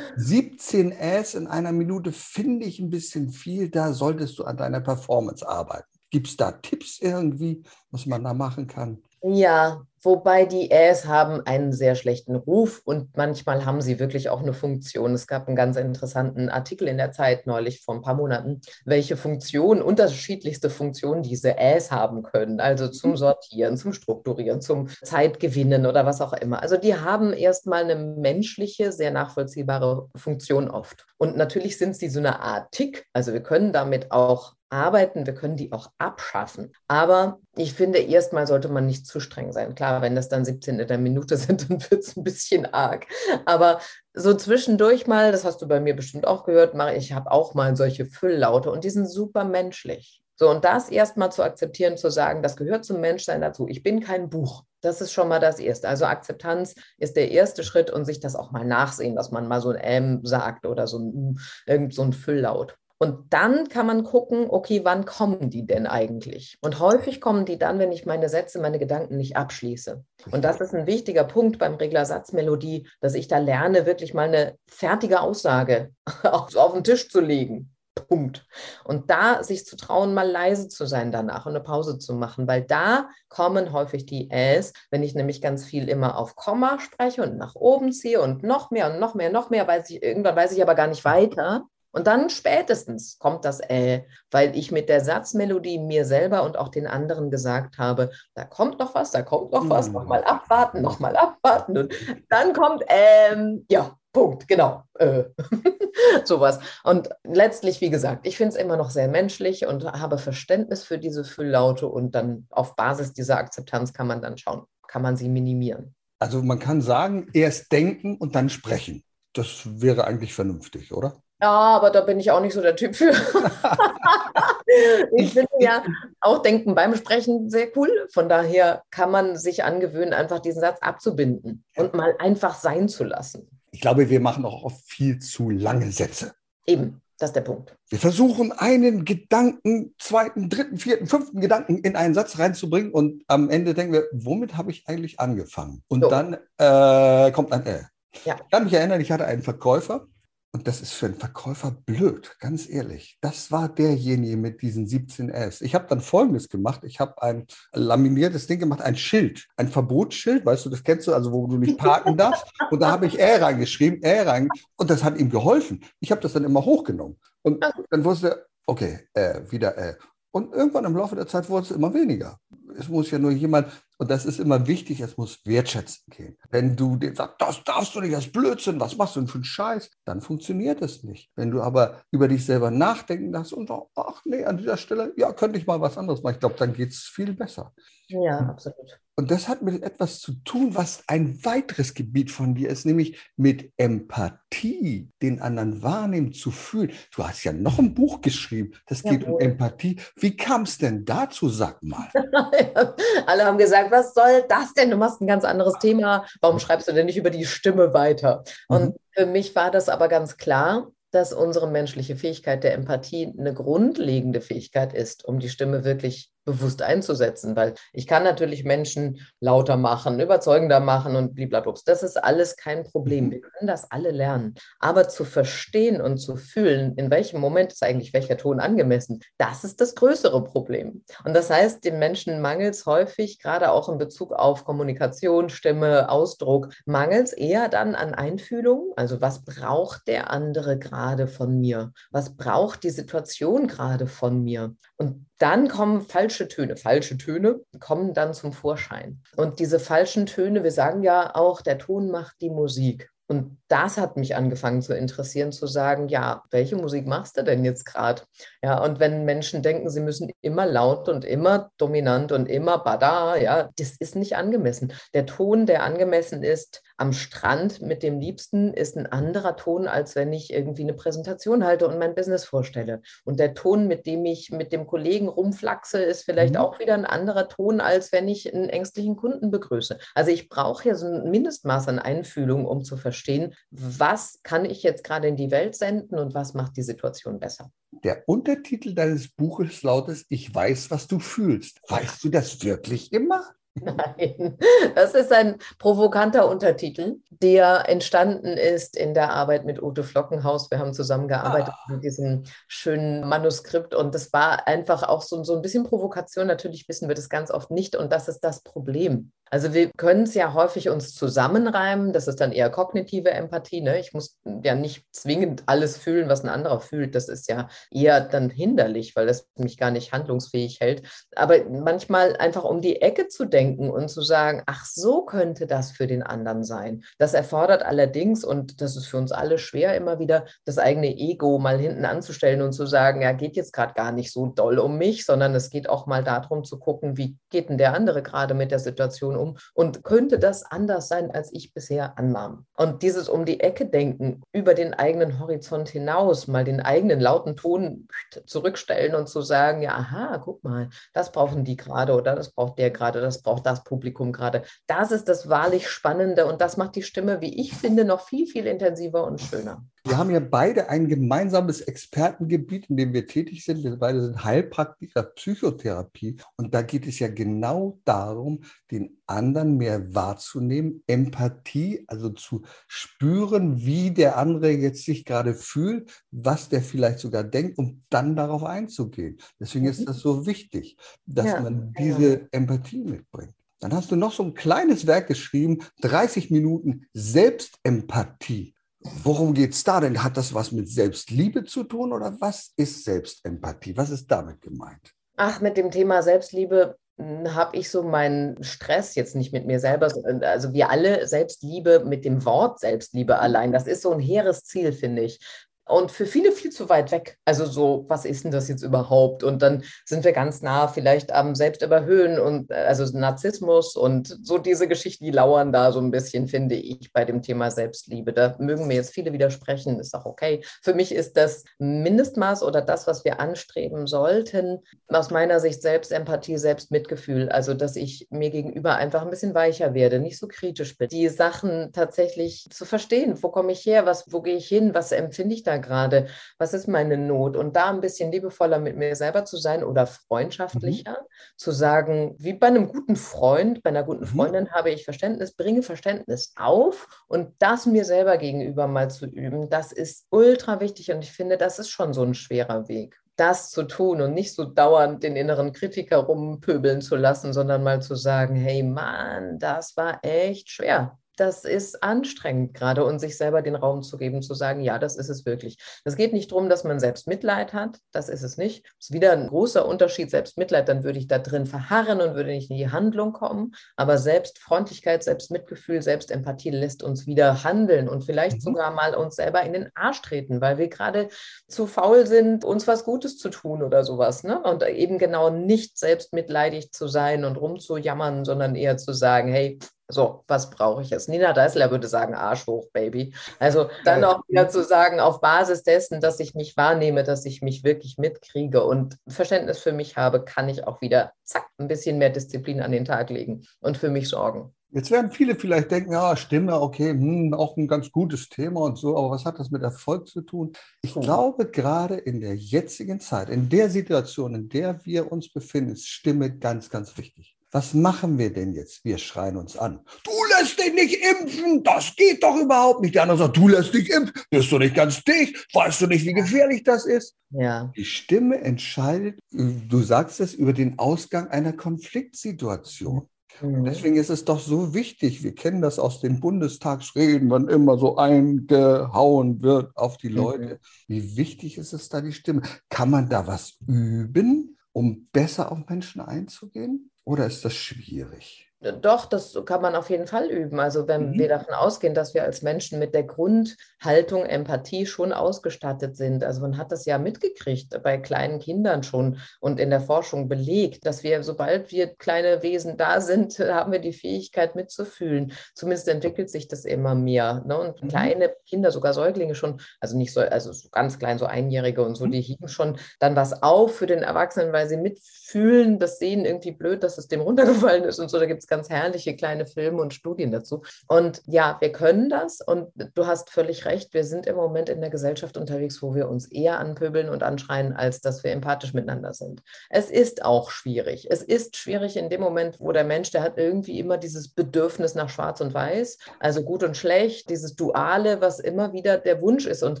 [0.16, 3.70] 17 Äs in einer Minute finde ich ein bisschen viel.
[3.70, 5.88] Da solltest du an deiner Performance arbeiten.
[6.10, 9.02] Gibt es da Tipps irgendwie, was man da machen kann?
[9.22, 14.42] Ja, Wobei die Äs haben einen sehr schlechten Ruf und manchmal haben sie wirklich auch
[14.42, 15.14] eine Funktion.
[15.14, 19.16] Es gab einen ganz interessanten Artikel in der Zeit neulich vor ein paar Monaten, welche
[19.16, 22.58] Funktionen, unterschiedlichste Funktionen diese Äs haben können.
[22.58, 23.16] Also zum mhm.
[23.16, 26.62] Sortieren, zum Strukturieren, zum Zeitgewinnen oder was auch immer.
[26.62, 31.06] Also die haben erstmal eine menschliche, sehr nachvollziehbare Funktion oft.
[31.18, 33.06] Und natürlich sind sie so eine Art Tick.
[33.12, 36.72] Also wir können damit auch arbeiten, wir können die auch abschaffen.
[36.88, 39.74] Aber ich finde, erstmal sollte man nicht zu streng sein.
[39.74, 43.06] Klar, wenn das dann 17 in der Minute sind, dann wird es ein bisschen arg.
[43.44, 43.80] Aber
[44.14, 47.54] so zwischendurch mal, das hast du bei mir bestimmt auch gehört, mache ich habe auch
[47.54, 50.22] mal solche Fülllaute und die sind super menschlich.
[50.34, 53.68] So, und das erstmal zu akzeptieren, zu sagen, das gehört zum Menschsein dazu.
[53.68, 54.64] Ich bin kein Buch.
[54.80, 55.88] Das ist schon mal das Erste.
[55.88, 59.60] Also Akzeptanz ist der erste Schritt und sich das auch mal nachsehen, dass man mal
[59.60, 62.76] so ein M sagt oder so ein, irgend so ein Fülllaut.
[63.02, 66.56] Und dann kann man gucken, okay, wann kommen die denn eigentlich?
[66.60, 70.04] Und häufig kommen die dann, wenn ich meine Sätze, meine Gedanken nicht abschließe.
[70.30, 74.28] Und das ist ein wichtiger Punkt beim Regler Satzmelodie, dass ich da lerne, wirklich mal
[74.28, 75.90] eine fertige Aussage
[76.22, 77.74] auf, auf den Tisch zu legen.
[77.96, 78.46] Punkt.
[78.84, 82.46] Und da sich zu trauen, mal leise zu sein danach und eine Pause zu machen,
[82.46, 87.24] weil da kommen häufig die Äs, wenn ich nämlich ganz viel immer auf Komma spreche
[87.24, 90.36] und nach oben ziehe und noch mehr und noch mehr, noch mehr, weiß ich, irgendwann
[90.36, 91.66] weiß ich aber gar nicht weiter.
[91.92, 96.68] Und dann spätestens kommt das Äh, weil ich mit der Satzmelodie mir selber und auch
[96.68, 99.94] den anderen gesagt habe, da kommt noch was, da kommt noch was, mhm.
[99.94, 101.76] nochmal abwarten, nochmal abwarten.
[101.76, 101.94] Und
[102.28, 104.84] dann kommt, ähm, ja, Punkt, genau.
[104.98, 105.24] Äh.
[106.24, 106.58] Sowas.
[106.84, 110.98] Und letztlich, wie gesagt, ich finde es immer noch sehr menschlich und habe Verständnis für
[110.98, 115.28] diese Fülllaute und dann auf Basis dieser Akzeptanz kann man dann schauen, kann man sie
[115.28, 115.94] minimieren.
[116.18, 119.02] Also man kann sagen, erst denken und dann sprechen.
[119.32, 121.16] Das wäre eigentlich vernünftig, oder?
[121.42, 123.10] Ja, aber da bin ich auch nicht so der Typ für.
[125.16, 125.82] ich finde ja
[126.20, 127.90] auch Denken beim Sprechen sehr cool.
[128.12, 133.02] Von daher kann man sich angewöhnen, einfach diesen Satz abzubinden und mal einfach sein zu
[133.02, 133.48] lassen.
[133.72, 136.32] Ich glaube, wir machen auch oft viel zu lange Sätze.
[136.64, 137.74] Eben, das ist der Punkt.
[137.88, 143.50] Wir versuchen einen Gedanken, zweiten, dritten, vierten, fünften Gedanken in einen Satz reinzubringen und am
[143.50, 145.82] Ende denken wir, womit habe ich eigentlich angefangen?
[145.88, 146.08] Und so.
[146.08, 147.82] dann äh, kommt ein Äh.
[148.24, 148.36] Ja.
[148.44, 150.06] Ich kann mich erinnern, ich hatte einen Verkäufer,
[150.54, 153.16] und das ist für einen Verkäufer blöd, ganz ehrlich.
[153.22, 155.62] Das war derjenige mit diesen 17 Fs.
[155.62, 156.84] Ich habe dann Folgendes gemacht.
[156.84, 161.14] Ich habe ein laminiertes Ding gemacht, ein Schild, ein Verbotsschild, weißt du, das kennst du,
[161.14, 162.44] also wo du nicht parken darfst.
[162.70, 164.48] Und da habe ich Ä reingeschrieben, Ä rein.
[164.76, 165.84] Und das hat ihm geholfen.
[166.00, 167.18] Ich habe das dann immer hochgenommen.
[167.40, 169.94] Und dann wusste er, okay, äh, wieder Äh.
[170.34, 172.38] Und irgendwann im Laufe der Zeit wurde es immer weniger.
[172.78, 173.68] Es muss ja nur jemand
[174.02, 176.36] und das ist immer wichtig, es muss wertschätzen gehen.
[176.50, 179.36] Wenn du dir sagst, das darfst du nicht, das Blödsinn, was machst du denn für
[179.36, 181.30] einen Scheiß, dann funktioniert es nicht.
[181.36, 185.12] Wenn du aber über dich selber nachdenken darfst und sagst, ach nee, an dieser Stelle,
[185.16, 187.72] ja, könnte ich mal was anderes machen, ich glaube, dann geht es viel besser.
[188.08, 189.00] Ja, absolut.
[189.14, 193.18] Und das hat mit etwas zu tun, was ein weiteres Gebiet von dir ist, nämlich
[193.36, 196.92] mit Empathie, den anderen wahrnehmen, zu fühlen.
[197.14, 199.34] Du hast ja noch ein Buch geschrieben, das geht Jawohl.
[199.34, 200.00] um Empathie.
[200.16, 202.08] Wie kam es denn dazu, sag mal?
[203.26, 204.90] Alle haben gesagt, was soll das denn?
[204.90, 206.26] Du machst ein ganz anderes Thema.
[206.40, 208.44] Warum schreibst du denn nicht über die Stimme weiter?
[208.68, 208.96] Und mhm.
[209.12, 214.40] für mich war das aber ganz klar, dass unsere menschliche Fähigkeit der Empathie eine grundlegende
[214.40, 220.20] Fähigkeit ist, um die Stimme wirklich bewusst einzusetzen, weil ich kann natürlich Menschen lauter machen,
[220.20, 221.74] überzeugender machen und blablabla.
[221.86, 223.26] Das ist alles kein Problem.
[223.26, 223.30] Mhm.
[223.30, 224.54] Wir können das alle lernen.
[224.80, 229.64] Aber zu verstehen und zu fühlen, in welchem Moment ist eigentlich welcher Ton angemessen, das
[229.64, 231.04] ist das größere Problem.
[231.24, 236.10] Und das heißt, den Menschen mangelt es häufig, gerade auch in Bezug auf Kommunikation, Stimme,
[236.10, 238.92] Ausdruck, mangelt es eher dann an Einfühlung.
[238.96, 241.92] Also was braucht der andere gerade von mir?
[242.10, 244.74] Was braucht die Situation gerade von mir?
[244.96, 246.76] Und dann kommen falsche Töne.
[246.76, 249.20] Falsche Töne kommen dann zum Vorschein.
[249.36, 253.10] Und diese falschen Töne, wir sagen ja auch, der Ton macht die Musik.
[253.32, 257.64] Und das hat mich angefangen zu interessieren, zu sagen, ja, welche Musik machst du denn
[257.64, 258.22] jetzt gerade?
[258.62, 263.36] Ja, und wenn Menschen denken, sie müssen immer laut und immer dominant und immer bada,
[263.36, 264.92] ja, das ist nicht angemessen.
[265.14, 270.16] Der Ton, der angemessen ist am Strand mit dem Liebsten, ist ein anderer Ton, als
[270.16, 273.02] wenn ich irgendwie eine Präsentation halte und mein Business vorstelle.
[273.24, 276.60] Und der Ton, mit dem ich mit dem Kollegen rumflaxe, ist vielleicht mhm.
[276.60, 279.98] auch wieder ein anderer Ton, als wenn ich einen ängstlichen Kunden begrüße.
[280.14, 284.64] Also ich brauche ja so ein Mindestmaß an Einfühlung, um zu verstehen, verstehen, was kann
[284.64, 287.70] ich jetzt gerade in die Welt senden und was macht die Situation besser.
[288.04, 291.80] Der Untertitel deines Buches lautet, ich weiß, was du fühlst.
[291.88, 293.54] Weißt du das wirklich immer?
[293.80, 294.58] Nein,
[294.94, 300.70] das ist ein provokanter Untertitel, der entstanden ist in der Arbeit mit Ute Flockenhaus.
[300.70, 301.92] Wir haben zusammengearbeitet ah.
[301.92, 306.46] mit diesem schönen Manuskript und das war einfach auch so, so ein bisschen Provokation.
[306.46, 309.32] Natürlich wissen wir das ganz oft nicht und das ist das Problem.
[309.52, 312.14] Also wir können es ja häufig uns zusammenreimen.
[312.14, 313.82] Das ist dann eher kognitive Empathie.
[313.82, 314.00] Ne?
[314.00, 317.14] Ich muss ja nicht zwingend alles fühlen, was ein anderer fühlt.
[317.14, 321.02] Das ist ja eher dann hinderlich, weil das mich gar nicht handlungsfähig hält.
[321.36, 325.90] Aber manchmal einfach um die Ecke zu denken und zu sagen, ach, so könnte das
[325.90, 327.04] für den anderen sein.
[327.18, 331.58] Das erfordert allerdings, und das ist für uns alle schwer, immer wieder das eigene Ego
[331.58, 334.96] mal hinten anzustellen und zu sagen, ja, geht jetzt gerade gar nicht so doll um
[334.96, 338.54] mich, sondern es geht auch mal darum zu gucken, wie geht denn der andere gerade
[338.54, 342.66] mit der Situation um und könnte das anders sein, als ich bisher annahm.
[342.76, 347.56] Und dieses um die Ecke denken, über den eigenen Horizont hinaus, mal den eigenen lauten
[347.56, 348.08] Ton
[348.46, 352.78] zurückstellen und zu sagen, ja, aha, guck mal, das brauchen die gerade oder das braucht
[352.78, 354.62] der gerade, das braucht das Publikum gerade.
[354.86, 358.46] Das ist das wahrlich Spannende und das macht die Stimme, wie ich finde, noch viel,
[358.46, 359.84] viel intensiver und schöner.
[360.04, 363.84] Wir haben ja beide ein gemeinsames Expertengebiet, in dem wir tätig sind.
[363.84, 366.38] Wir beide sind Heilpraktiker Psychotherapie.
[366.56, 373.84] Und da geht es ja genau darum, den anderen mehr wahrzunehmen, Empathie, also zu spüren,
[373.84, 378.64] wie der andere jetzt sich gerade fühlt, was der vielleicht sogar denkt, um dann darauf
[378.64, 379.38] einzugehen.
[379.60, 380.06] Deswegen ist mhm.
[380.06, 382.46] das so wichtig, dass ja, man diese ja.
[382.50, 383.54] Empathie mitbringt.
[383.78, 388.74] Dann hast du noch so ein kleines Werk geschrieben, 30 Minuten Selbstempathie.
[389.22, 390.22] Worum geht es da denn?
[390.22, 393.96] Hat das was mit Selbstliebe zu tun oder was ist Selbstempathie?
[393.96, 395.12] Was ist damit gemeint?
[395.36, 399.80] Ach, mit dem Thema Selbstliebe hm, habe ich so meinen Stress jetzt nicht mit mir
[399.80, 400.08] selber,
[400.42, 404.92] also wir alle Selbstliebe mit dem Wort Selbstliebe allein, das ist so ein hehres Ziel,
[404.92, 405.40] finde ich
[405.86, 407.38] und für viele viel zu weit weg.
[407.44, 409.42] Also so, was ist denn das jetzt überhaupt?
[409.42, 414.58] Und dann sind wir ganz nah vielleicht am Selbstüberhöhen und äh, also Narzissmus und so
[414.58, 418.32] diese Geschichten, die lauern da so ein bisschen, finde ich, bei dem Thema Selbstliebe.
[418.32, 420.62] Da mögen mir jetzt viele widersprechen, ist auch okay.
[420.82, 426.58] Für mich ist das Mindestmaß oder das, was wir anstreben sollten, aus meiner Sicht Selbstempathie,
[426.58, 427.48] Selbstmitgefühl.
[427.48, 431.08] Also, dass ich mir gegenüber einfach ein bisschen weicher werde, nicht so kritisch bin.
[431.08, 435.12] Die Sachen tatsächlich zu verstehen, wo komme ich her, was, wo gehe ich hin, was
[435.12, 436.26] empfinde ich da gerade?
[436.58, 437.56] Was ist meine Not?
[437.56, 441.56] Und da ein bisschen liebevoller mit mir selber zu sein oder freundschaftlicher, mhm.
[441.56, 444.28] zu sagen, wie bei einem guten Freund, bei einer guten mhm.
[444.28, 449.70] Freundin habe ich Verständnis, bringe Verständnis auf und das mir selber gegenüber mal zu üben,
[449.70, 453.70] das ist ultra wichtig und ich finde, das ist schon so ein schwerer Weg das
[453.70, 458.14] zu tun und nicht so dauernd den inneren Kritiker rumpöbeln zu lassen, sondern mal zu
[458.14, 463.74] sagen, hey Mann, das war echt schwer das ist anstrengend gerade und sich selber den
[463.74, 465.78] Raum zu geben, zu sagen, ja, das ist es wirklich.
[466.04, 468.84] Es geht nicht darum, dass man selbst Mitleid hat, das ist es nicht.
[468.84, 472.50] Das ist wieder ein großer Unterschied, Selbstmitleid, dann würde ich da drin verharren und würde
[472.50, 473.74] nicht in die Handlung kommen.
[473.96, 478.60] Aber Selbstfreundlichkeit, Selbstmitgefühl, Selbstempathie lässt uns wieder handeln und vielleicht mhm.
[478.60, 481.28] sogar mal uns selber in den Arsch treten, weil wir gerade
[481.68, 484.44] zu faul sind, uns was Gutes zu tun oder sowas.
[484.44, 484.60] Ne?
[484.62, 489.78] Und eben genau nicht selbstmitleidig zu sein und rumzujammern, sondern eher zu sagen, hey,
[490.12, 491.28] so, was brauche ich jetzt?
[491.28, 493.34] Nina Deißler würde sagen, Arsch hoch, Baby.
[493.58, 497.62] Also dann auch wieder zu sagen, auf Basis dessen, dass ich mich wahrnehme, dass ich
[497.62, 502.18] mich wirklich mitkriege und Verständnis für mich habe, kann ich auch wieder, zack, ein bisschen
[502.18, 504.72] mehr Disziplin an den Tag legen und für mich sorgen.
[504.94, 508.98] Jetzt werden viele vielleicht denken, ja, Stimme, okay, hm, auch ein ganz gutes Thema und
[508.98, 510.72] so, aber was hat das mit Erfolg zu tun?
[511.00, 515.92] Ich glaube, gerade in der jetzigen Zeit, in der Situation, in der wir uns befinden,
[515.92, 519.02] ist Stimme ganz, ganz wichtig was machen wir denn jetzt?
[519.02, 520.00] Wir schreien uns an.
[520.24, 523.14] Du lässt dich nicht impfen, das geht doch überhaupt nicht.
[523.14, 526.26] Der andere sagt, du lässt dich impfen, bist du nicht ganz dicht, weißt du nicht,
[526.26, 527.34] wie gefährlich das ist?
[527.50, 527.90] Ja.
[527.96, 533.26] Die Stimme entscheidet, du sagst es, über den Ausgang einer Konfliktsituation.
[533.62, 533.84] Mhm.
[533.84, 538.16] Deswegen ist es doch so wichtig, wir kennen das aus den Bundestagsreden, wann immer so
[538.16, 540.36] eingehauen wird auf die mhm.
[540.36, 540.74] Leute.
[540.74, 540.78] Mhm.
[541.08, 542.62] Wie wichtig ist es da die Stimme?
[542.90, 547.10] Kann man da was üben, um besser auf Menschen einzugehen?
[547.24, 548.71] Oder ist das schwierig?
[549.00, 550.80] Doch, das kann man auf jeden Fall üben.
[550.80, 551.38] Also wenn mhm.
[551.38, 556.42] wir davon ausgehen, dass wir als Menschen mit der Grundhaltung Empathie schon ausgestattet sind.
[556.42, 561.06] Also man hat das ja mitgekriegt bei kleinen Kindern schon und in der Forschung belegt,
[561.06, 565.52] dass wir, sobald wir kleine Wesen da sind, haben wir die Fähigkeit mitzufühlen.
[565.74, 567.62] Zumindest entwickelt sich das immer mehr.
[567.64, 567.78] Ne?
[567.78, 568.08] Und mhm.
[568.08, 572.16] kleine Kinder, sogar Säuglinge schon, also nicht so, also so ganz klein, so Einjährige und
[572.16, 572.32] so, mhm.
[572.32, 576.72] die heben schon dann was auf für den Erwachsenen, weil sie mitfühlen, das sehen irgendwie
[576.72, 578.40] blöd, dass es dem runtergefallen ist und so.
[578.40, 580.82] Da gibt es ganz herrliche kleine Filme und Studien dazu.
[581.06, 585.02] Und ja, wir können das und du hast völlig recht, wir sind im Moment in
[585.02, 589.34] der Gesellschaft unterwegs, wo wir uns eher anpöbeln und anschreien, als dass wir empathisch miteinander
[589.34, 589.62] sind.
[589.90, 591.26] Es ist auch schwierig.
[591.30, 595.14] Es ist schwierig in dem Moment, wo der Mensch, der hat irgendwie immer dieses Bedürfnis
[595.14, 599.66] nach Schwarz und Weiß, also gut und schlecht, dieses Duale, was immer wieder der Wunsch
[599.66, 599.82] ist.
[599.82, 600.00] Und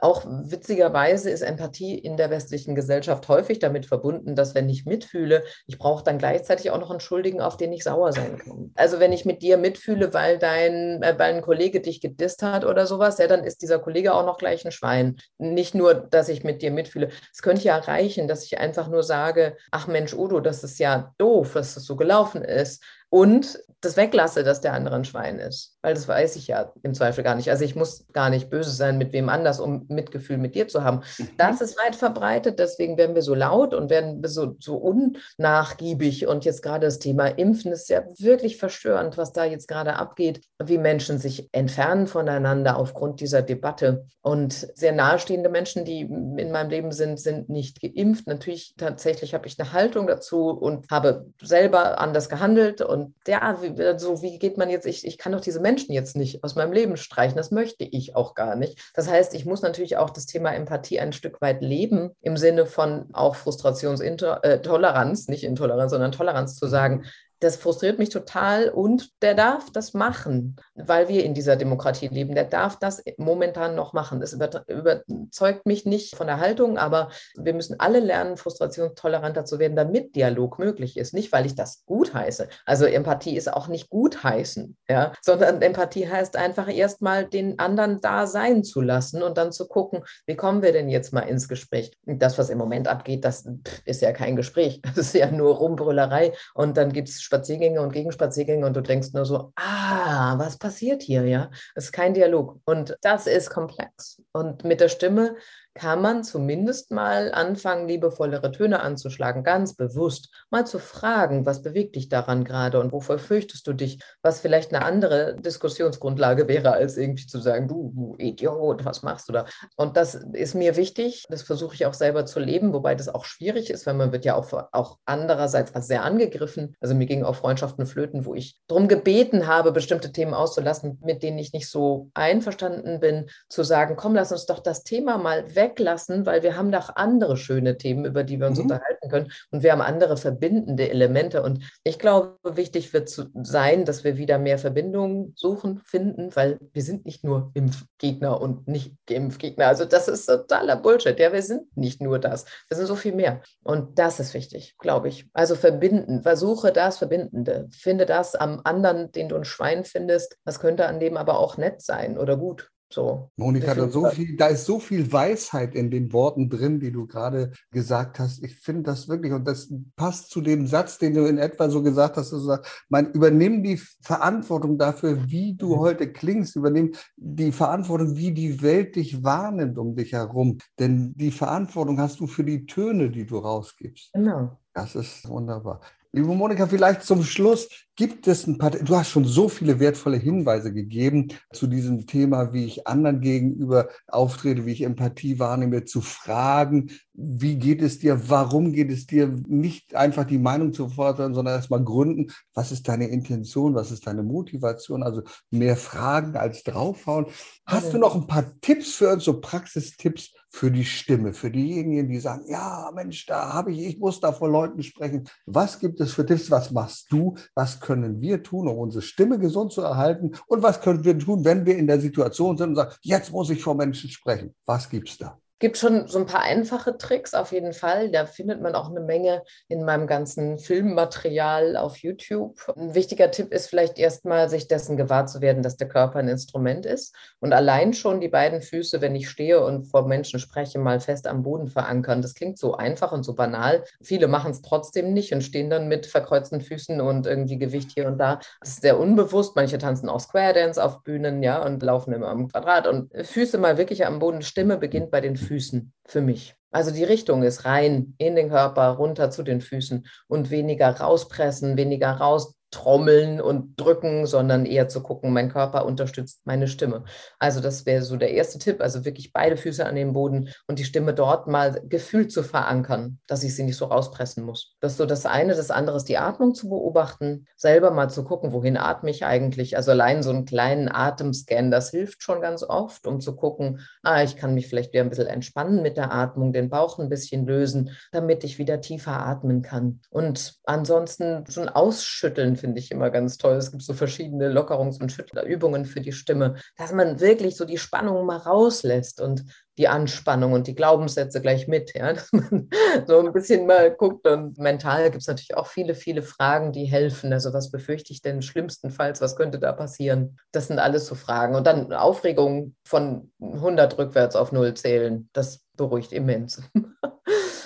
[0.00, 5.42] auch witzigerweise ist Empathie in der westlichen Gesellschaft häufig damit verbunden, dass wenn ich mitfühle,
[5.66, 8.35] ich brauche dann gleichzeitig auch noch einen Schuldigen, auf den ich sauer sein
[8.74, 12.64] Also wenn ich mit dir mitfühle, weil dein, äh, weil ein Kollege dich gedisst hat
[12.64, 15.16] oder sowas, ja, dann ist dieser Kollege auch noch gleich ein Schwein.
[15.38, 17.10] Nicht nur, dass ich mit dir mitfühle.
[17.32, 21.14] Es könnte ja reichen, dass ich einfach nur sage, ach Mensch, Udo, das ist ja
[21.18, 25.75] doof, dass das so gelaufen ist und das weglasse, dass der andere ein Schwein ist.
[25.86, 27.48] Weil das weiß ich ja im Zweifel gar nicht.
[27.48, 30.82] Also ich muss gar nicht böse sein mit wem anders, um Mitgefühl mit dir zu
[30.82, 31.02] haben.
[31.16, 31.28] Mhm.
[31.38, 36.26] Das ist weit verbreitet, deswegen werden wir so laut und werden so, so unnachgiebig.
[36.26, 40.40] Und jetzt gerade das Thema Impfen ist ja wirklich verstörend, was da jetzt gerade abgeht,
[40.60, 44.06] wie Menschen sich entfernen voneinander aufgrund dieser Debatte.
[44.22, 48.26] Und sehr nahestehende Menschen, die in meinem Leben sind, sind nicht geimpft.
[48.26, 53.80] Natürlich tatsächlich habe ich eine Haltung dazu und habe selber anders gehandelt und ja, wie,
[53.84, 56.72] also wie geht man jetzt, ich, ich kann doch diese Menschen jetzt nicht aus meinem
[56.72, 58.90] Leben streichen, das möchte ich auch gar nicht.
[58.94, 62.66] Das heißt, ich muss natürlich auch das Thema Empathie ein Stück weit leben, im Sinne
[62.66, 67.04] von auch Frustrationstoleranz, äh, nicht Intoleranz, sondern Toleranz zu sagen,
[67.40, 72.34] das frustriert mich total und der darf das machen, weil wir in dieser Demokratie leben.
[72.34, 74.20] Der darf das momentan noch machen.
[74.20, 79.76] Das überzeugt mich nicht von der Haltung, aber wir müssen alle lernen, frustrationstoleranter zu werden,
[79.76, 81.12] damit Dialog möglich ist.
[81.14, 82.48] Nicht, weil ich das gut heiße.
[82.64, 88.00] Also Empathie ist auch nicht gut heißen, ja, sondern Empathie heißt einfach erstmal den anderen
[88.00, 91.48] da sein zu lassen und dann zu gucken, wie kommen wir denn jetzt mal ins
[91.48, 91.96] Gespräch?
[92.04, 93.46] Das, was im Moment abgeht, das
[93.84, 94.80] ist ja kein Gespräch.
[94.96, 99.12] Das ist ja nur Rumbrüllerei und dann gibt es Spaziergänge und Gegenspaziergänge und du denkst
[99.12, 101.50] nur so, ah, was passiert hier, ja?
[101.74, 104.22] Es ist kein Dialog und das ist komplex.
[104.32, 105.34] Und mit der Stimme
[105.76, 110.30] kann man zumindest mal anfangen, liebevollere Töne anzuschlagen, ganz bewusst.
[110.50, 114.74] Mal zu fragen, was bewegt dich daran gerade und wovor fürchtest du dich, was vielleicht
[114.74, 119.46] eine andere Diskussionsgrundlage wäre, als irgendwie zu sagen, du, du Idiot, was machst du da?
[119.76, 123.24] Und das ist mir wichtig, das versuche ich auch selber zu leben, wobei das auch
[123.24, 126.74] schwierig ist, weil man wird ja auch, auch andererseits sehr angegriffen.
[126.80, 131.22] Also mir gingen auch Freundschaften flöten, wo ich darum gebeten habe, bestimmte Themen auszulassen, mit
[131.22, 135.54] denen ich nicht so einverstanden bin, zu sagen, komm, lass uns doch das Thema mal
[135.54, 138.64] weg weglassen, weil wir haben doch andere schöne Themen, über die wir uns mhm.
[138.64, 139.32] unterhalten können.
[139.50, 141.42] Und wir haben andere verbindende Elemente.
[141.42, 146.58] Und ich glaube, wichtig wird zu sein, dass wir wieder mehr Verbindungen suchen, finden, weil
[146.72, 149.66] wir sind nicht nur Impfgegner und nicht Impfgegner.
[149.66, 151.18] Also das ist totaler Bullshit.
[151.18, 152.44] Ja, wir sind nicht nur das.
[152.68, 153.40] Wir sind so viel mehr.
[153.62, 155.28] Und das ist wichtig, glaube ich.
[155.32, 156.22] Also verbinden.
[156.22, 157.68] Versuche das Verbindende.
[157.72, 160.36] Finde das am anderen, den du ein Schwein findest.
[160.44, 162.70] Das könnte an dem aber auch nett sein oder gut.
[162.96, 163.30] So.
[163.36, 167.06] Monika, da, so viel, da ist so viel Weisheit in den Worten drin, die du
[167.06, 168.42] gerade gesagt hast.
[168.42, 171.82] Ich finde das wirklich, und das passt zu dem Satz, den du in etwa so
[171.82, 175.80] gesagt hast, du sagst, man übernimm die Verantwortung dafür, wie du mhm.
[175.80, 180.56] heute klingst, übernimm die Verantwortung, wie die Welt dich wahrnimmt um dich herum.
[180.78, 184.14] Denn die Verantwortung hast du für die Töne, die du rausgibst.
[184.14, 184.56] Genau.
[184.72, 185.82] Das ist wunderbar.
[186.16, 190.16] Liebe Monika, vielleicht zum Schluss, gibt es ein paar, du hast schon so viele wertvolle
[190.16, 196.00] Hinweise gegeben zu diesem Thema, wie ich anderen gegenüber auftrete, wie ich Empathie wahrnehme, zu
[196.00, 201.34] fragen, wie geht es dir, warum geht es dir, nicht einfach die Meinung zu fordern,
[201.34, 206.62] sondern erstmal gründen, was ist deine Intention, was ist deine Motivation, also mehr fragen als
[206.62, 207.26] draufhauen.
[207.66, 212.08] Hast du noch ein paar Tipps für uns, so Praxistipps für die Stimme, für diejenigen,
[212.08, 215.28] die sagen, ja, Mensch, da habe ich, ich muss da vor Leuten sprechen.
[215.44, 216.50] Was gibt es für Tipps?
[216.50, 217.34] Was machst du?
[217.54, 220.32] Was können wir tun, um unsere Stimme gesund zu erhalten?
[220.46, 223.50] Und was können wir tun, wenn wir in der Situation sind und sagen, jetzt muss
[223.50, 224.54] ich vor Menschen sprechen?
[224.64, 225.38] Was gibt es da?
[225.58, 228.10] Gibt schon so ein paar einfache Tricks auf jeden Fall.
[228.10, 232.56] Da findet man auch eine Menge in meinem ganzen Filmmaterial auf YouTube.
[232.76, 236.28] Ein wichtiger Tipp ist vielleicht erstmal, sich dessen gewahr zu werden, dass der Körper ein
[236.28, 240.78] Instrument ist und allein schon die beiden Füße, wenn ich stehe und vor Menschen spreche,
[240.78, 242.22] mal fest am Boden verankern.
[242.22, 243.84] Das klingt so einfach und so banal.
[244.02, 248.06] Viele machen es trotzdem nicht und stehen dann mit verkreuzten Füßen und irgendwie Gewicht hier
[248.06, 248.40] und da.
[248.60, 249.56] Das ist sehr unbewusst.
[249.56, 253.58] Manche tanzen auch Square Dance auf Bühnen, ja, und laufen immer am Quadrat und Füße
[253.58, 254.42] mal wirklich am Boden.
[254.42, 255.92] Stimme beginnt bei den Füßen.
[256.04, 256.54] Für mich.
[256.70, 261.76] Also die Richtung ist rein in den Körper, runter zu den Füßen und weniger rauspressen,
[261.76, 267.04] weniger raus trommeln und drücken, sondern eher zu gucken, mein Körper unterstützt meine Stimme.
[267.38, 270.78] Also das wäre so der erste Tipp, also wirklich beide Füße an den Boden und
[270.78, 274.74] die Stimme dort mal gefühlt zu verankern, dass ich sie nicht so rauspressen muss.
[274.80, 275.54] Das ist so das eine.
[275.54, 279.76] Das andere ist die Atmung zu beobachten, selber mal zu gucken, wohin atme ich eigentlich.
[279.76, 284.22] Also allein so einen kleinen Atemscan, das hilft schon ganz oft, um zu gucken, ah,
[284.22, 287.46] ich kann mich vielleicht wieder ein bisschen entspannen mit der Atmung, den Bauch ein bisschen
[287.46, 290.00] lösen, damit ich wieder tiefer atmen kann.
[290.10, 293.56] Und ansonsten schon ausschütteln finde ich immer ganz toll.
[293.56, 297.78] Es gibt so verschiedene Lockerungs- und Schüttelübungen für die Stimme, dass man wirklich so die
[297.78, 299.44] Spannung mal rauslässt und
[299.78, 302.68] die Anspannung und die Glaubenssätze gleich mit, ja, dass man
[303.06, 306.84] so ein bisschen mal guckt und mental gibt es natürlich auch viele, viele Fragen, die
[306.84, 307.32] helfen.
[307.32, 310.38] Also was befürchte ich denn schlimmstenfalls, was könnte da passieren?
[310.52, 311.54] Das sind alles so Fragen.
[311.54, 316.62] Und dann Aufregung von 100 rückwärts auf 0 zählen, das beruhigt immens.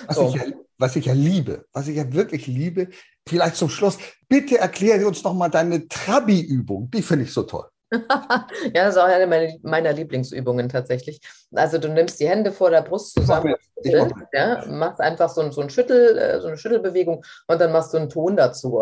[0.07, 0.29] Was, so.
[0.29, 0.43] ich ja,
[0.81, 2.89] was ich ja liebe, was ich ja wirklich liebe,
[3.27, 3.97] vielleicht zum Schluss,
[4.27, 7.70] bitte erkläre uns nochmal deine Trabi-Übung, die finde ich so toll.
[7.91, 11.19] Ja, das ist auch eine meiner Lieblingsübungen tatsächlich.
[11.53, 15.61] Also du nimmst die Hände vor der Brust zusammen, mach ja, machst einfach so, so,
[15.61, 18.79] ein Schüttel, äh, so eine Schüttelbewegung und dann machst du einen Ton dazu.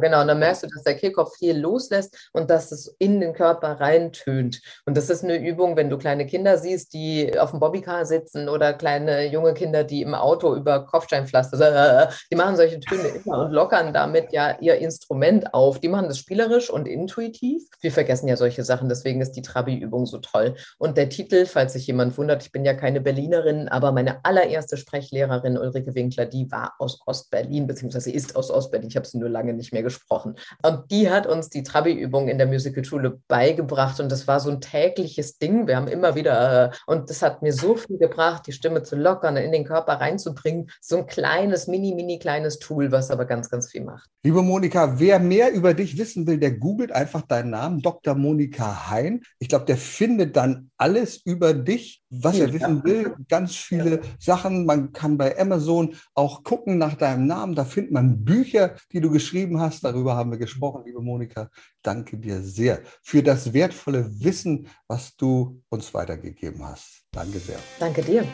[0.00, 3.32] Genau, und dann merkst du, dass der Kehlkopf viel loslässt und dass es in den
[3.32, 4.60] Körper reintönt.
[4.84, 8.48] Und das ist eine Übung, wenn du kleine Kinder siehst, die auf dem Bobbycar sitzen
[8.48, 13.52] oder kleine junge Kinder, die im Auto über Kopfsteinpflaster, die machen solche Töne immer und
[13.52, 15.78] lockern damit ja ihr Instrument auf.
[15.78, 17.62] Die machen das spielerisch und intuitiv.
[17.80, 20.56] Wir vergessen ja solche Sachen, deswegen ist die Trabi-Übung so toll.
[20.78, 24.76] Und der Titel, falls sich jemand wundert, ich bin ja keine Berlinerin, aber meine allererste
[24.76, 28.88] Sprechlehrerin Ulrike Winkler, die war aus Ostberlin, beziehungsweise ist aus Ostberlin.
[28.88, 30.36] Ich habe sie nur lange nicht mehr gesprochen.
[30.62, 34.60] Und die hat uns die Trabi-Übung in der Musicalschule beigebracht und das war so ein
[34.60, 35.68] tägliches Ding.
[35.68, 38.96] Wir haben immer wieder, äh, und das hat mir so viel gebracht, die Stimme zu
[38.96, 40.70] lockern, in den Körper reinzubringen.
[40.80, 44.08] So ein kleines, mini, mini kleines Tool, was aber ganz, ganz viel macht.
[44.22, 48.14] Liebe Monika, wer mehr über dich wissen will, der googelt einfach deinen Namen, Dr.
[48.14, 49.22] Monika Hein.
[49.38, 53.14] Ich glaube, der findet dann alles über dich, was er wissen will.
[53.28, 54.64] Ganz viele Sachen.
[54.66, 57.54] Man kann bei Amazon auch gucken nach deinem Namen.
[57.54, 59.84] Da findet man Bücher, die du geschrieben hast.
[59.84, 61.50] Darüber haben wir gesprochen, liebe Monika.
[61.82, 67.02] Danke dir sehr für das wertvolle Wissen, was du uns weitergegeben hast.
[67.12, 67.58] Danke sehr.
[67.78, 68.24] Danke dir.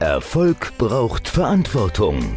[0.00, 2.36] Erfolg braucht Verantwortung.